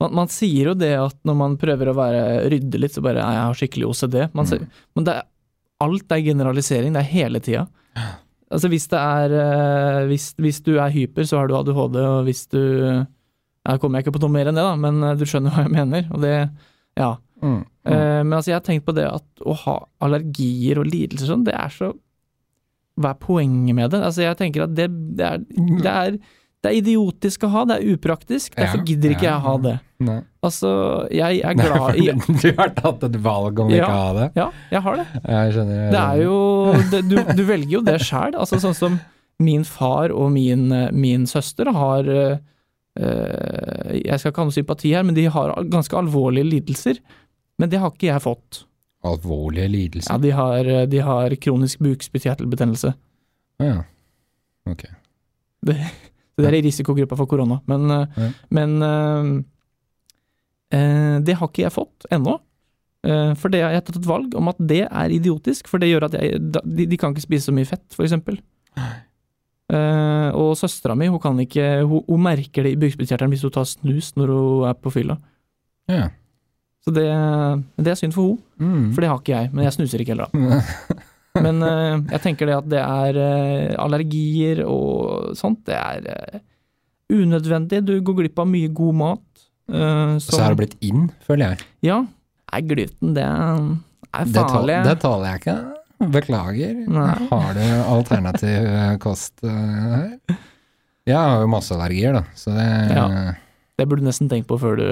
Man, 0.00 0.12
man 0.12 0.28
sier 0.32 0.70
jo 0.72 0.74
det 0.76 0.92
at 1.00 1.16
når 1.24 1.36
man 1.40 1.56
prøver 1.60 1.88
å 1.90 1.96
være 1.96 2.22
rydde 2.52 2.80
litt, 2.82 2.92
så 2.92 3.00
bare 3.04 3.24
'jeg 3.24 3.42
har 3.48 3.54
skikkelig 3.56 3.86
OCD'. 3.90 4.28
Man 4.36 4.46
sier, 4.46 4.66
Men 4.94 5.04
det 5.08 5.14
er, 5.16 5.24
alt 5.80 6.12
er 6.12 6.20
generalisering, 6.24 6.92
det 6.92 7.00
er 7.02 7.12
hele 7.12 7.40
tida. 7.40 7.66
Altså 8.54 8.70
hvis 8.70 8.86
det 8.92 8.98
er 9.00 9.32
eh, 9.34 10.00
hvis, 10.10 10.30
hvis 10.38 10.60
du 10.62 10.76
er 10.78 10.92
hyper, 10.94 11.26
så 11.26 11.40
har 11.40 11.50
du 11.50 11.56
ADHD, 11.58 12.00
og 12.04 12.24
hvis 12.28 12.46
du 12.52 12.62
Ja, 13.66 13.74
kommer 13.82 13.98
jeg 13.98 14.06
ikke 14.06 14.14
på 14.14 14.22
noe 14.22 14.30
mer 14.30 14.46
enn 14.46 14.54
det, 14.54 14.62
da, 14.62 14.76
men 14.78 15.02
eh, 15.02 15.16
du 15.18 15.24
skjønner 15.26 15.50
hva 15.50 15.64
jeg 15.66 15.74
mener. 15.74 16.04
Og 16.14 16.22
det 16.22 16.34
Ja. 16.96 17.16
Mm, 17.42 17.58
mm. 17.58 17.92
Eh, 17.92 18.22
men 18.22 18.32
altså, 18.32 18.52
jeg 18.52 18.60
har 18.60 18.66
tenkt 18.68 18.86
på 18.86 18.94
det 18.96 19.04
at 19.10 19.44
å 19.44 19.52
ha 19.66 19.76
allergier 20.06 20.78
og 20.80 20.86
lidelser 20.88 21.28
sånn, 21.28 21.44
det 21.44 21.52
er 21.58 21.72
så 21.74 21.90
Hva 22.96 23.10
er 23.12 23.18
poenget 23.20 23.76
med 23.76 23.90
det? 23.92 24.00
Altså, 24.00 24.22
jeg 24.24 24.38
tenker 24.38 24.64
at 24.64 24.76
det, 24.78 24.86
det, 25.18 25.26
er, 25.26 25.42
det, 25.82 25.90
er, 25.92 26.16
det 26.66 26.72
er 26.72 26.78
idiotisk 26.82 27.46
å 27.46 27.50
ha, 27.54 27.64
det 27.70 27.76
er 27.78 27.92
upraktisk. 27.94 28.56
Derfor 28.58 28.80
Ja, 28.82 28.86
gidder 28.90 29.14
ikke 29.14 29.28
ja. 29.28 29.34
jeg 29.36 29.44
ha 29.46 29.54
det. 29.66 29.74
Nei. 30.06 30.18
Altså, 30.44 30.70
jeg 31.14 31.40
er 31.46 31.54
glad 31.62 31.96
i 32.02 32.06
Du 32.42 32.48
har 32.58 32.72
tatt 32.76 33.06
et 33.06 33.16
valg 33.24 33.62
om 33.62 33.70
Ja. 33.70 33.84
ikke 33.86 33.92
å 33.94 34.00
ha 34.02 34.12
det? 34.18 34.26
Ja, 34.36 34.48
jeg 34.74 34.82
har 34.88 34.98
det. 35.00 35.06
Jeg 35.22 35.54
skjønner. 35.56 35.78
jeg 35.84 35.92
Det 35.94 36.02
er 36.02 36.24
jo 36.26 36.36
det, 36.92 37.00
du, 37.08 37.16
du 37.38 37.44
velger 37.52 37.76
jo 37.78 37.84
det 37.86 37.96
sjæl. 38.04 38.34
Altså, 38.36 38.58
sånn 38.66 38.76
som 38.76 38.98
min 39.38 39.64
far 39.68 40.12
og 40.16 40.30
min, 40.32 40.66
min 40.96 41.26
søster 41.28 41.68
har 41.76 42.06
eh, 42.08 42.38
Jeg 44.02 44.18
skal 44.20 44.32
ikke 44.32 44.40
ha 44.44 44.48
noe 44.48 44.56
sympati 44.56 44.92
her, 44.96 45.04
men 45.04 45.16
de 45.16 45.26
har 45.32 45.52
ganske 45.72 45.96
alvorlige 45.98 46.48
lidelser. 46.48 47.00
Men 47.60 47.70
det 47.72 47.80
har 47.82 47.92
ikke 47.92 48.08
jeg 48.10 48.24
fått. 48.24 48.62
Alvorlige 49.06 49.66
Ja, 49.68 49.72
lidelser? 49.72 50.18
de 50.24 50.30
har, 50.34 50.70
de 50.90 51.02
har 51.04 51.34
kronisk 51.40 51.78
bukspyttkjertelbetennelse. 51.84 52.94
Ja, 53.60 53.66
ja. 53.68 53.84
Ok. 54.72 54.82
Så 56.36 56.44
det 56.44 56.50
er 56.52 56.58
i 56.58 56.64
risikogruppa 56.66 57.16
for 57.16 57.26
korona. 57.26 57.60
Men, 57.66 57.90
eh, 57.90 58.06
Ja. 58.20 58.28
men 58.50 58.82
eh, 58.82 59.30
eh, 60.78 61.18
det 61.24 61.34
har 61.40 61.48
ikke 61.48 61.62
jeg 61.64 61.72
fått 61.72 62.06
ennå. 62.12 62.38
Eh, 63.06 63.32
for 63.34 63.48
det 63.48 63.62
har 63.62 63.70
jeg 63.72 63.84
tatt 63.86 63.96
et 64.02 64.06
valg 64.10 64.34
om 64.36 64.48
at 64.48 64.56
det 64.60 64.82
er 64.90 65.08
idiotisk, 65.14 65.68
for 65.70 65.78
det 65.78 65.88
gjør 65.92 66.04
at 66.10 66.12
jeg, 66.20 66.40
de, 66.52 66.86
de 66.86 66.96
kan 66.98 67.14
ikke 67.14 67.22
spise 67.24 67.46
så 67.48 67.54
mye 67.54 67.64
fett, 67.68 67.86
for 67.94 68.04
eksempel. 68.04 68.38
Eh, 69.72 70.28
og 70.36 70.52
søstera 70.58 70.94
mi, 70.94 71.08
hun 71.10 71.18
kan 71.18 71.38
ikke 71.42 71.64
Hun, 71.88 72.04
hun 72.06 72.22
merker 72.22 72.62
det 72.62 72.72
i 72.76 72.78
bukspyttkjertelen 72.78 73.32
hvis 73.34 73.42
hun 73.42 73.50
tar 73.56 73.64
snus 73.66 74.12
når 74.14 74.28
hun 74.30 74.68
er 74.68 74.74
på 74.78 74.92
fylla. 74.94 75.16
Ja. 75.90 76.08
Så 76.86 76.92
det, 76.94 77.06
det 77.82 77.90
er 77.90 77.98
synd 77.98 78.14
for 78.14 78.22
hun, 78.28 78.42
Mm. 78.60 78.92
for 78.94 79.00
det 79.02 79.08
har 79.10 79.18
ikke 79.18 79.34
jeg. 79.34 79.50
Men 79.52 79.64
jeg 79.64 79.72
snuser 79.74 79.98
ikke 80.00 80.14
heller, 80.14 80.30
da. 80.32 80.60
Men 81.46 81.62
eh, 81.62 81.94
jeg 82.16 82.22
tenker 82.24 82.48
det 82.50 82.56
at 82.56 82.68
det 82.72 82.80
er 82.82 83.18
eh, 83.22 83.74
allergier 83.82 84.62
og 84.66 85.32
sånt, 85.38 85.62
det 85.68 85.76
er 85.76 86.08
eh, 86.12 86.40
unødvendig. 87.12 87.82
Du 87.86 87.94
går 88.02 88.20
glipp 88.22 88.42
av 88.42 88.48
mye 88.50 88.68
god 88.74 88.98
mat. 89.02 89.22
Så 89.66 90.38
har 90.38 90.54
det 90.54 90.60
blitt 90.60 90.76
inn, 90.86 91.08
føler 91.26 91.52
jeg. 91.56 91.66
Ja. 91.88 92.00
Nei, 92.52 92.60
gluten, 92.70 93.14
det 93.16 93.24
er, 93.26 93.64
Det, 94.30 94.42
farlig. 94.46 94.76
det 94.86 94.94
tåler 95.02 95.32
jeg 95.32 95.40
ikke. 95.42 95.56
Beklager. 96.14 96.74
Nei. 96.92 97.08
Har 97.30 97.56
du 97.56 97.64
alternativ 97.96 98.68
kost 99.02 99.42
her? 99.42 100.12
Jeg 101.06 101.16
har 101.18 101.42
jo 101.42 101.48
masse 101.50 101.74
allergier, 101.74 102.14
da, 102.18 102.22
så 102.38 102.54
det 102.54 102.68
Ja. 102.94 103.08
Det 103.76 103.84
burde 103.84 104.00
du 104.00 104.08
nesten 104.08 104.30
tenkt 104.30 104.46
på 104.48 104.56
før 104.56 104.78
du, 104.80 104.86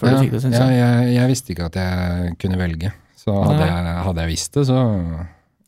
før 0.00 0.08
Ja, 0.08 0.14
du 0.16 0.22
fikk 0.24 0.30
det, 0.32 0.38
syns 0.46 0.56
ja, 0.56 0.64
jeg. 0.72 0.78
jeg. 0.80 1.10
Jeg 1.18 1.28
visste 1.28 1.52
ikke 1.52 1.66
at 1.68 1.74
jeg 1.76 2.30
kunne 2.40 2.56
velge, 2.56 2.88
så 3.20 3.34
hadde, 3.44 3.66
jeg, 3.68 3.96
hadde 4.06 4.22
jeg 4.24 4.30
visst 4.30 4.54
det, 4.56 4.62
så 4.70 4.78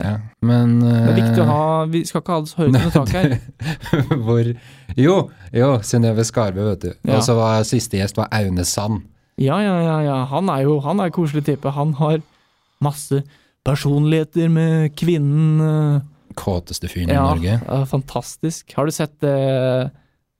ja. 0.03 0.17
Men 0.43 0.81
Det 0.83 1.13
er 1.13 1.17
viktig 1.17 1.43
å 1.43 1.47
eh, 1.47 1.51
ha 1.53 1.85
Vi 1.93 2.03
skal 2.09 2.23
ikke 2.25 2.35
ha 2.35 2.47
så 2.51 2.61
høyt 2.61 2.73
under 2.73 2.93
taket 2.95 3.15
her. 3.15 3.37
Hvor 4.27 4.51
Jo, 4.99 5.17
jo, 5.55 5.71
Synnøve 5.87 6.25
Skarbø, 6.27 6.67
vet 6.73 6.85
du. 6.85 6.91
Ja. 7.07 7.17
Og 7.17 7.27
så 7.27 7.37
var 7.39 7.63
siste 7.69 8.01
gjest 8.01 8.19
var 8.19 8.31
Aune 8.35 8.67
Sand. 8.69 9.05
Ja, 9.41 9.57
ja, 9.65 9.77
ja, 9.81 9.97
ja. 10.05 10.19
Han 10.31 10.51
er 10.53 10.67
jo 10.67 10.81
han 10.85 11.01
er 11.01 11.13
koselig 11.15 11.47
type. 11.47 11.71
Han 11.73 11.95
har 12.01 12.21
masse 12.83 13.23
personligheter 13.67 14.51
med 14.53 14.93
kvinnen 14.99 15.63
eh, 15.63 16.09
Kåteste 16.39 16.89
fyren 16.89 17.13
i 17.13 17.17
Norge. 17.19 17.59
ja, 17.61 17.83
fantastisk. 17.89 18.73
Har 18.77 18.89
du 18.89 18.95
sett 18.95 19.25
eh, 19.29 19.91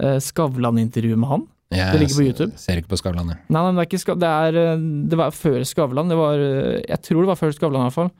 eh, 0.03 0.19
Skavlan-intervjuet 0.25 1.21
med 1.21 1.29
han? 1.29 1.49
Jeg 1.73 1.93
Det 1.93 2.01
ligger 2.03 2.17
på 2.19 2.25
YouTube. 2.27 2.59
Ser 2.61 2.81
ikke 2.81 2.93
på 2.93 2.99
Skavlan, 3.01 3.31
jeg. 3.33 3.41
Nei, 3.49 3.61
nei, 3.63 3.73
det 3.77 3.85
er 3.85 3.89
ikke. 3.89 4.17
Det, 4.21 4.29
er, 4.29 4.81
det 5.09 5.19
var 5.21 5.33
før 5.37 5.63
Skavlan. 5.65 6.11
Det 6.13 6.19
var 6.19 6.43
Jeg 6.43 6.99
tror 7.07 7.23
det 7.23 7.31
var 7.31 7.41
før 7.41 7.55
Skavlan, 7.57 7.81
i 7.81 7.89
hvert 7.89 7.97
fall. 7.97 8.11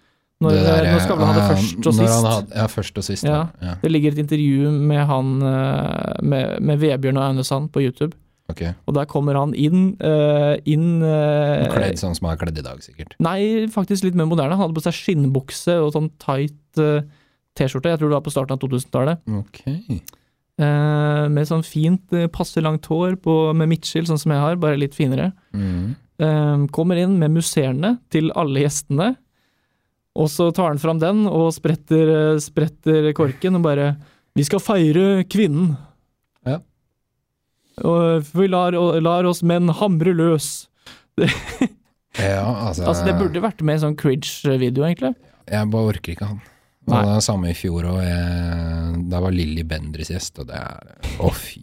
Når, 0.43 0.57
der, 0.67 0.89
når 0.91 1.05
Skavlan 1.05 1.31
hadde 1.31 1.45
først 1.53 1.87
og 1.87 1.95
sist. 1.97 2.27
Hadde, 2.27 2.57
ja, 2.57 2.67
først 2.71 2.99
og 2.99 3.07
sist. 3.07 3.29
Ja. 3.29 3.45
Ja. 3.63 3.77
Det 3.83 3.93
ligger 3.93 4.17
et 4.17 4.21
intervju 4.25 4.73
med 4.93 5.05
han 5.09 5.33
eh, 5.49 6.19
med, 6.23 6.59
med 6.61 6.83
Vebjørn 6.83 7.21
og 7.21 7.29
Aune 7.29 7.47
Sand 7.47 7.71
på 7.75 7.85
YouTube. 7.85 8.17
Okay. 8.53 8.75
Og 8.91 8.97
der 8.99 9.07
kommer 9.09 9.39
han 9.39 9.55
inn, 9.57 9.95
Uh, 10.03 10.59
inn 10.69 10.99
uh, 11.01 11.63
Kledd 11.73 12.01
sånn 12.01 12.17
som 12.19 12.27
han 12.27 12.35
er 12.35 12.41
kledd 12.43 12.59
i 12.61 12.65
dag, 12.67 12.81
sikkert. 12.85 13.15
Nei, 13.23 13.69
faktisk 13.73 14.05
litt 14.05 14.19
mer 14.19 14.27
moderne. 14.29 14.59
Han 14.59 14.67
hadde 14.67 14.77
på 14.77 14.83
seg 14.85 14.99
skinnbukse 14.99 15.79
og 15.81 15.95
sånn 15.95 16.11
tight 16.21 16.83
uh, 16.83 17.07
T-skjorte. 17.57 17.95
Jeg 17.95 18.03
tror 18.03 18.11
det 18.11 18.19
var 18.19 18.27
på 18.27 18.35
starten 18.35 18.59
av 18.59 18.61
2000-tallet. 18.61 19.23
Okay. 19.39 20.03
Eh, 20.61 21.27
med 21.33 21.49
sånn 21.49 21.65
fint, 21.65 22.05
eh, 22.13 22.29
passe 22.29 22.61
langt 22.61 22.87
hår 22.91 23.17
på, 23.25 23.35
med 23.57 23.71
midtskill, 23.73 24.05
sånn 24.07 24.21
som 24.21 24.35
jeg 24.35 24.43
har, 24.43 24.61
bare 24.61 24.79
litt 24.81 24.95
finere. 24.95 25.33
Mm. 25.57 25.95
Eh, 26.23 26.67
kommer 26.77 27.01
inn 27.01 27.19
med 27.19 27.33
musserende 27.33 27.97
til 28.13 28.31
alle 28.37 28.67
gjestene. 28.67 29.15
Og 30.19 30.29
så 30.29 30.51
tar 30.53 30.73
han 30.75 30.81
fram 30.83 30.99
den 31.01 31.25
og 31.31 31.53
spretter, 31.57 32.11
eh, 32.35 32.41
spretter 32.43 33.13
korken 33.17 33.57
og 33.57 33.65
bare 33.65 33.95
Vi 34.37 34.45
skal 34.45 34.61
feire 34.65 35.25
kvinnen. 35.29 35.75
Ja. 36.49 36.59
Og 37.85 38.25
vi 38.33 38.49
lar, 38.49 38.73
lar 39.01 39.29
oss 39.29 39.43
menn 39.43 39.69
hamre 39.81 40.15
løs. 40.17 40.69
Ja, 42.21 42.45
altså, 42.69 42.85
Altså, 42.91 43.07
det 43.07 43.15
burde 43.17 43.41
vært 43.41 43.63
med 43.65 43.79
en 43.79 43.81
sånn 43.87 43.95
Cridge-video, 43.97 44.85
egentlig. 44.85 45.15
Jeg 45.49 45.69
bare 45.73 45.93
orker 45.95 46.13
ikke 46.13 46.27
han. 46.29 46.43
Og 46.85 46.93
Nei. 46.93 46.99
det 47.07 47.15
er 47.17 47.23
samme 47.25 47.49
i 47.49 47.57
fjor 47.57 47.87
òg. 47.89 48.03
Da 49.09 49.21
var 49.25 49.33
Lilly 49.33 49.65
Bendriss 49.65 50.11
gjest, 50.13 50.37
og 50.43 50.51
det 50.51 50.59
er 50.61 50.91
Å, 51.23 51.31
fy 51.33 51.63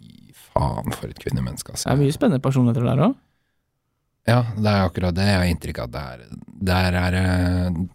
faen, 0.50 0.90
for 0.96 1.06
et 1.06 1.20
kvinnemenneske, 1.22 1.70
Det 1.70 1.78
altså. 1.78 1.92
er 1.92 2.00
mye 2.00 2.16
spennende 2.16 2.42
personligheter 2.42 2.88
der 2.88 3.04
òg. 3.06 3.14
Ja, 4.30 4.40
det 4.54 4.70
er 4.70 4.86
akkurat 4.86 5.16
det. 5.16 5.26
Jeg 5.26 5.40
har 5.40 5.50
inntrykk 5.50 5.82
av 5.82 5.90
at 5.90 6.00
er 6.00 6.26
Der 6.70 6.98
er, 7.02 7.20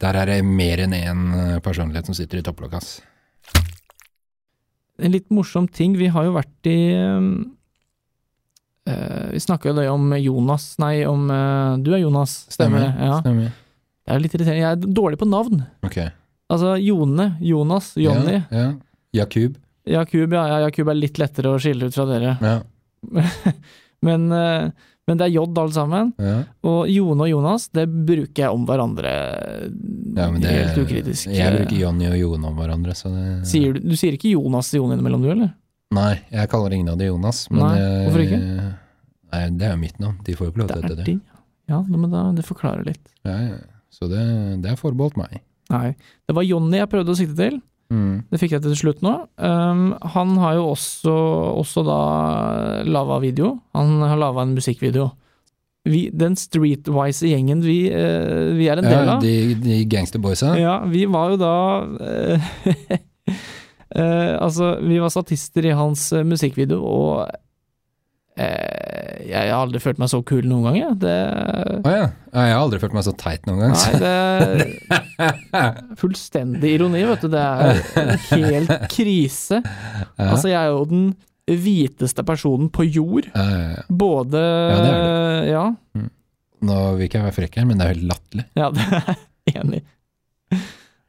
der 0.01 0.21
er 0.21 0.31
det 0.31 0.39
mer 0.45 0.81
enn 0.83 0.95
én 0.97 1.27
personlighet 1.63 2.09
som 2.09 2.17
sitter 2.17 2.41
i 2.41 2.45
topplokket, 2.45 2.79
hans. 2.79 3.65
En 4.99 5.11
litt 5.11 5.29
morsom 5.31 5.67
ting, 5.67 5.95
vi 5.99 6.07
har 6.11 6.27
jo 6.27 6.35
vært 6.35 6.71
i 6.71 6.79
Uh, 8.85 9.31
Vi 9.33 9.39
snakka 9.41 9.71
jo 9.71 9.77
det 9.79 9.87
om 9.89 10.11
Jonas 10.21 10.75
Nei, 10.77 10.99
om 11.09 11.23
uh, 11.33 11.73
Du 11.81 11.89
er 11.95 12.03
Jonas, 12.03 12.43
stemmer 12.53 12.83
det? 12.83 12.91
Ja. 13.01 13.15
Stemmer. 13.23 13.55
Det 14.05 14.13
er 14.13 14.21
litt 14.21 14.35
irriterende. 14.37 14.61
Jeg 14.61 14.77
er 14.77 14.93
dårlig 14.99 15.17
på 15.17 15.25
navn. 15.25 15.63
Okay. 15.87 16.11
Altså 16.53 16.75
Jone, 16.77 17.31
Jonas, 17.41 17.95
Jonny. 17.97 18.35
Ja, 18.37 18.59
ja. 18.59 18.67
Jakub. 19.17 19.55
Jakub, 19.89 20.35
ja, 20.37 20.43
ja, 20.51 20.59
Jakub 20.67 20.91
er 20.91 20.99
litt 20.99 21.17
lettere 21.17 21.55
å 21.55 21.61
skille 21.61 21.89
ut 21.89 21.97
fra 21.97 22.05
dere. 22.11 22.35
Ja. 22.37 22.59
Men, 24.05 24.27
eh, 24.29 24.69
men 25.07 25.19
det 25.19 25.25
er 25.27 25.33
J 25.35 25.41
alle 25.45 25.71
sammen. 25.75 26.13
ja. 26.17 26.37
Og 26.65 26.87
Jone 26.89 27.25
og 27.27 27.29
Jonas, 27.29 27.67
det 27.75 27.85
bruker 27.89 28.41
jeg 28.45 28.49
om 28.55 28.63
hverandre 28.65 29.11
ja 30.15 30.29
men 30.31 30.41
det, 30.41 30.49
helt 30.55 30.79
ukritisk. 30.81 31.27
Jeg 31.29 31.53
bruker 31.59 31.77
Jonny 31.77 32.07
og 32.09 32.17
Jon 32.17 32.47
om 32.49 32.55
hverandre, 32.57 32.95
så 32.97 33.11
det 33.13 33.25
Sier 33.49 33.75
du, 33.75 33.79
du 33.91 33.95
sier 33.99 34.17
ikke 34.17 34.31
Jonas 34.33 34.71
til 34.71 34.81
Jon 34.81 34.95
innimellom, 34.95 35.21
du, 35.25 35.29
eller? 35.35 35.53
Nei, 35.95 36.15
jeg 36.33 36.49
kaller 36.51 36.73
ingen 36.73 36.89
av 36.91 36.97
de 36.99 37.11
Jonas. 37.11 37.43
Men 37.51 37.61
Nei, 37.61 37.85
hvorfor 38.07 38.23
ikke? 38.25 38.39
Nei, 39.35 39.43
det 39.59 39.67
er 39.67 39.75
jo 39.75 39.81
mitt 39.83 39.99
navn. 40.01 40.17
De 40.25 40.33
får 40.35 40.47
jo 40.47 40.51
ikke 40.53 40.63
lov 40.63 40.71
til 40.71 40.77
å 40.77 40.81
Det 40.81 40.89
hete 40.89 40.95
er 40.95 41.03
det. 41.03 41.05
de. 41.13 41.43
Ja, 41.71 41.79
men 41.85 42.09
da, 42.11 42.23
det 42.35 42.45
forklarer 42.47 42.85
litt. 42.87 43.05
Ja, 43.25 43.37
ja. 43.51 43.59
Så 43.93 44.09
det, 44.11 44.23
det 44.63 44.71
er 44.73 44.79
forbeholdt 44.79 45.15
meg. 45.21 45.37
Nei, 45.71 45.93
det 46.27 46.35
var 46.35 46.43
Jonny 46.45 46.81
jeg 46.81 46.89
prøvde 46.91 47.13
å 47.13 47.17
sikte 47.17 47.37
til. 47.39 47.61
Mm. 47.93 48.25
Det 48.31 48.39
fikk 48.41 48.55
jeg 48.55 48.63
til 48.65 48.77
slutt 48.79 49.03
nå. 49.05 49.13
Um, 49.37 49.91
han 50.15 50.33
har 50.41 50.57
jo 50.57 50.71
også, 50.71 51.13
også 51.61 51.83
da 51.85 51.99
lava 52.87 53.19
video. 53.23 53.55
Han 53.77 53.99
har 54.01 54.17
lava 54.19 54.45
en 54.45 54.55
musikkvideo. 54.57 55.11
Vi, 55.85 56.07
den 56.09 56.33
streetwise 56.39 57.29
gjengen 57.29 57.61
vi, 57.61 57.77
uh, 57.93 58.55
vi 58.57 58.69
er 58.71 58.81
en 58.81 58.89
del 58.89 59.11
av, 59.15 59.21
de, 59.21 59.53
de 59.61 59.83
gangsterboysa. 59.89 60.55
ja, 60.57 60.79
vi 60.89 61.05
var 61.05 61.35
jo 61.35 61.41
da 61.43 61.57
uh, 61.85 62.47
uh, 62.65 64.33
Altså, 64.45 64.75
vi 64.81 64.97
var 64.99 65.13
statister 65.13 65.69
i 65.69 65.75
hans 65.77 66.09
musikkvideo, 66.25 66.81
og 66.81 67.44
jeg 68.35 69.47
har 69.47 69.55
aldri 69.61 69.79
følt 69.79 69.99
meg 70.01 70.09
så 70.11 70.19
kul 70.27 70.43
noen 70.49 70.65
gang, 70.67 70.77
jeg. 70.81 70.95
Det 71.05 71.13
Å 71.87 71.91
ja. 71.93 72.07
Jeg 72.35 72.51
har 72.51 72.59
aldri 72.59 72.79
følt 72.81 72.95
meg 72.97 73.05
så 73.07 73.13
teit 73.15 73.45
noen 73.47 73.61
gang. 73.63 73.75
Nei, 73.77 73.93
det 74.01 74.09
er 75.55 75.77
fullstendig 76.01 76.73
ironi, 76.75 77.05
vet 77.07 77.23
du. 77.23 77.29
Det 77.31 77.45
er 77.45 78.17
helt 78.33 78.75
krise. 78.91 79.61
Ja. 80.15 80.29
Altså, 80.31 80.47
jeg 80.47 80.59
er 80.59 80.71
jo 80.71 80.83
den 80.87 81.07
hviteste 81.51 82.23
personen 82.27 82.69
på 82.73 82.85
jord. 82.87 83.25
Ja. 83.35 83.83
Både 83.91 84.39
Ja, 84.41 84.77
det 84.79 84.93
er 84.95 85.49
Ja, 85.51 85.63
Nå 86.65 86.77
vil 86.95 87.05
ikke 87.09 87.19
jeg 87.19 87.25
være 87.27 87.35
frekk 87.35 87.57
her, 87.59 87.65
men 87.67 87.77
det 87.79 87.85
er 87.85 87.91
helt 87.93 88.07
latterlig. 88.09 88.45
ja, 88.57 88.69
det 88.73 88.85
er 88.87 89.59
enig. 89.59 89.81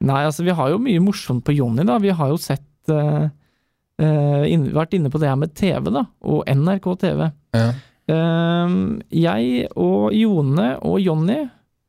Nei, 0.06 0.18
altså, 0.26 0.42
vi 0.44 0.52
har 0.58 0.72
jo 0.74 0.80
mye 0.82 1.00
morsomt 1.00 1.44
på 1.46 1.54
Jonny, 1.56 1.86
da. 1.88 1.96
Vi 2.02 2.10
har 2.18 2.28
jo 2.34 2.36
sett 2.42 2.90
eh, 2.92 3.28
eh, 3.98 4.44
inn, 4.52 4.70
Vært 4.74 4.94
inne 4.94 5.10
på 5.10 5.18
det 5.20 5.28
her 5.28 5.36
med 5.40 5.54
TV, 5.54 5.90
da. 5.90 6.06
Og 6.22 6.44
NRK 6.46 6.88
TV. 7.00 7.30
Ja. 7.54 7.68
Eh, 8.08 8.74
jeg 9.10 9.68
og 9.76 10.12
Jone 10.14 10.76
og 10.82 11.00
Jonny 11.00 11.44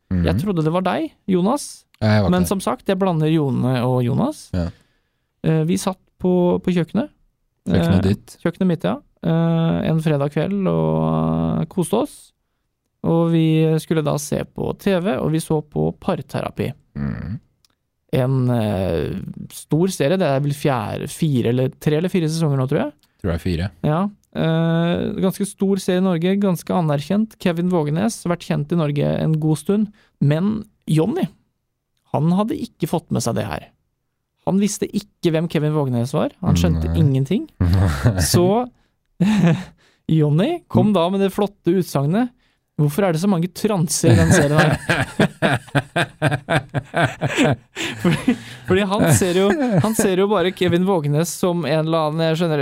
Mhm. 0.10 0.24
Jeg 0.24 0.38
trodde 0.40 0.64
det 0.64 0.72
var 0.72 0.82
deg, 0.88 1.10
Jonas. 1.28 1.84
Var 2.00 2.30
Men 2.32 2.46
som 2.46 2.62
sagt, 2.64 2.88
jeg 2.88 2.98
blander 2.98 3.28
Jone 3.28 3.82
og 3.84 3.98
Jonas. 4.06 4.50
Ja. 4.54 4.70
Eh, 5.44 5.64
vi 5.68 5.76
satt 5.76 6.00
på, 6.18 6.62
på 6.64 6.72
kjøkkenet. 6.72 7.10
Kjøkkenet 7.68 8.04
ditt. 8.04 8.38
Kjøkkenet 8.40 8.68
mitt, 8.70 8.84
ja. 8.88 9.02
En 9.28 10.00
fredag 10.00 10.32
kveld 10.32 10.66
og 10.72 11.68
koste 11.68 12.00
oss. 12.06 12.16
Og 13.04 13.34
vi 13.34 13.44
skulle 13.84 14.02
da 14.06 14.16
se 14.18 14.46
på 14.46 14.72
TV, 14.80 15.18
og 15.20 15.30
vi 15.36 15.40
så 15.44 15.60
på 15.62 15.90
Parterapi. 16.00 16.72
Mhm. 16.96 17.40
En 18.18 18.38
eh, 18.54 19.18
stor 19.54 19.92
serie, 19.94 20.20
det 20.20 20.28
er 20.28 20.44
vel 20.46 20.56
fjerde, 20.58 21.10
fire 21.12 21.52
eller 21.54 21.74
tre 21.84 22.00
eller 22.00 22.12
fire 22.14 22.30
sesonger 22.32 22.60
nå, 22.62 22.68
tror 22.72 22.82
jeg. 22.86 22.96
Tror 23.22 23.32
det 23.32 23.38
er 23.38 23.44
fire. 23.44 23.70
Ja. 23.88 24.02
Eh, 24.38 25.06
ganske 25.24 25.48
stor 25.50 25.82
serie 25.82 26.04
i 26.04 26.06
Norge, 26.06 26.36
ganske 26.44 26.76
anerkjent. 26.76 27.38
Kevin 27.42 27.72
Vågenes, 27.74 28.20
vært 28.30 28.46
kjent 28.48 28.74
i 28.74 28.80
Norge 28.80 29.14
en 29.24 29.38
god 29.42 29.62
stund. 29.64 29.90
Men 30.22 30.62
Jonny, 30.90 31.26
han 32.14 32.32
hadde 32.38 32.60
ikke 32.68 32.90
fått 32.90 33.10
med 33.14 33.26
seg 33.26 33.38
det 33.40 33.48
her. 33.50 33.68
Han 34.48 34.62
visste 34.64 34.88
ikke 34.88 35.34
hvem 35.36 35.50
Kevin 35.52 35.76
Vågenes 35.76 36.14
var, 36.16 36.32
han 36.40 36.56
skjønte 36.60 36.88
Nei. 36.94 37.02
ingenting. 37.02 37.48
Så 38.32 38.68
Jonny 40.08 40.62
kom 40.72 40.94
da 40.96 41.08
med 41.12 41.26
det 41.26 41.34
flotte 41.36 41.74
utsagnet 41.82 42.32
Hvorfor 42.78 43.08
er 43.08 43.16
det 43.16 43.24
så 43.24 43.30
mange 43.30 43.48
transer 43.50 44.12
i 44.14 44.18
den 44.20 44.30
serien 44.30 44.60
her? 44.62 44.78
fordi, 48.04 48.36
fordi 48.68 48.84
han 48.92 49.06
ser 49.18 49.40
jo 49.40 49.48
Han 49.82 49.96
ser 49.98 50.18
jo 50.22 50.28
bare 50.30 50.52
Kevin 50.54 50.86
Vågnes 50.86 51.32
som 51.40 51.66
en 51.66 51.88
eller 51.88 52.00
annen 52.12 52.22
Jeg 52.28 52.38
skjønner 52.42 52.60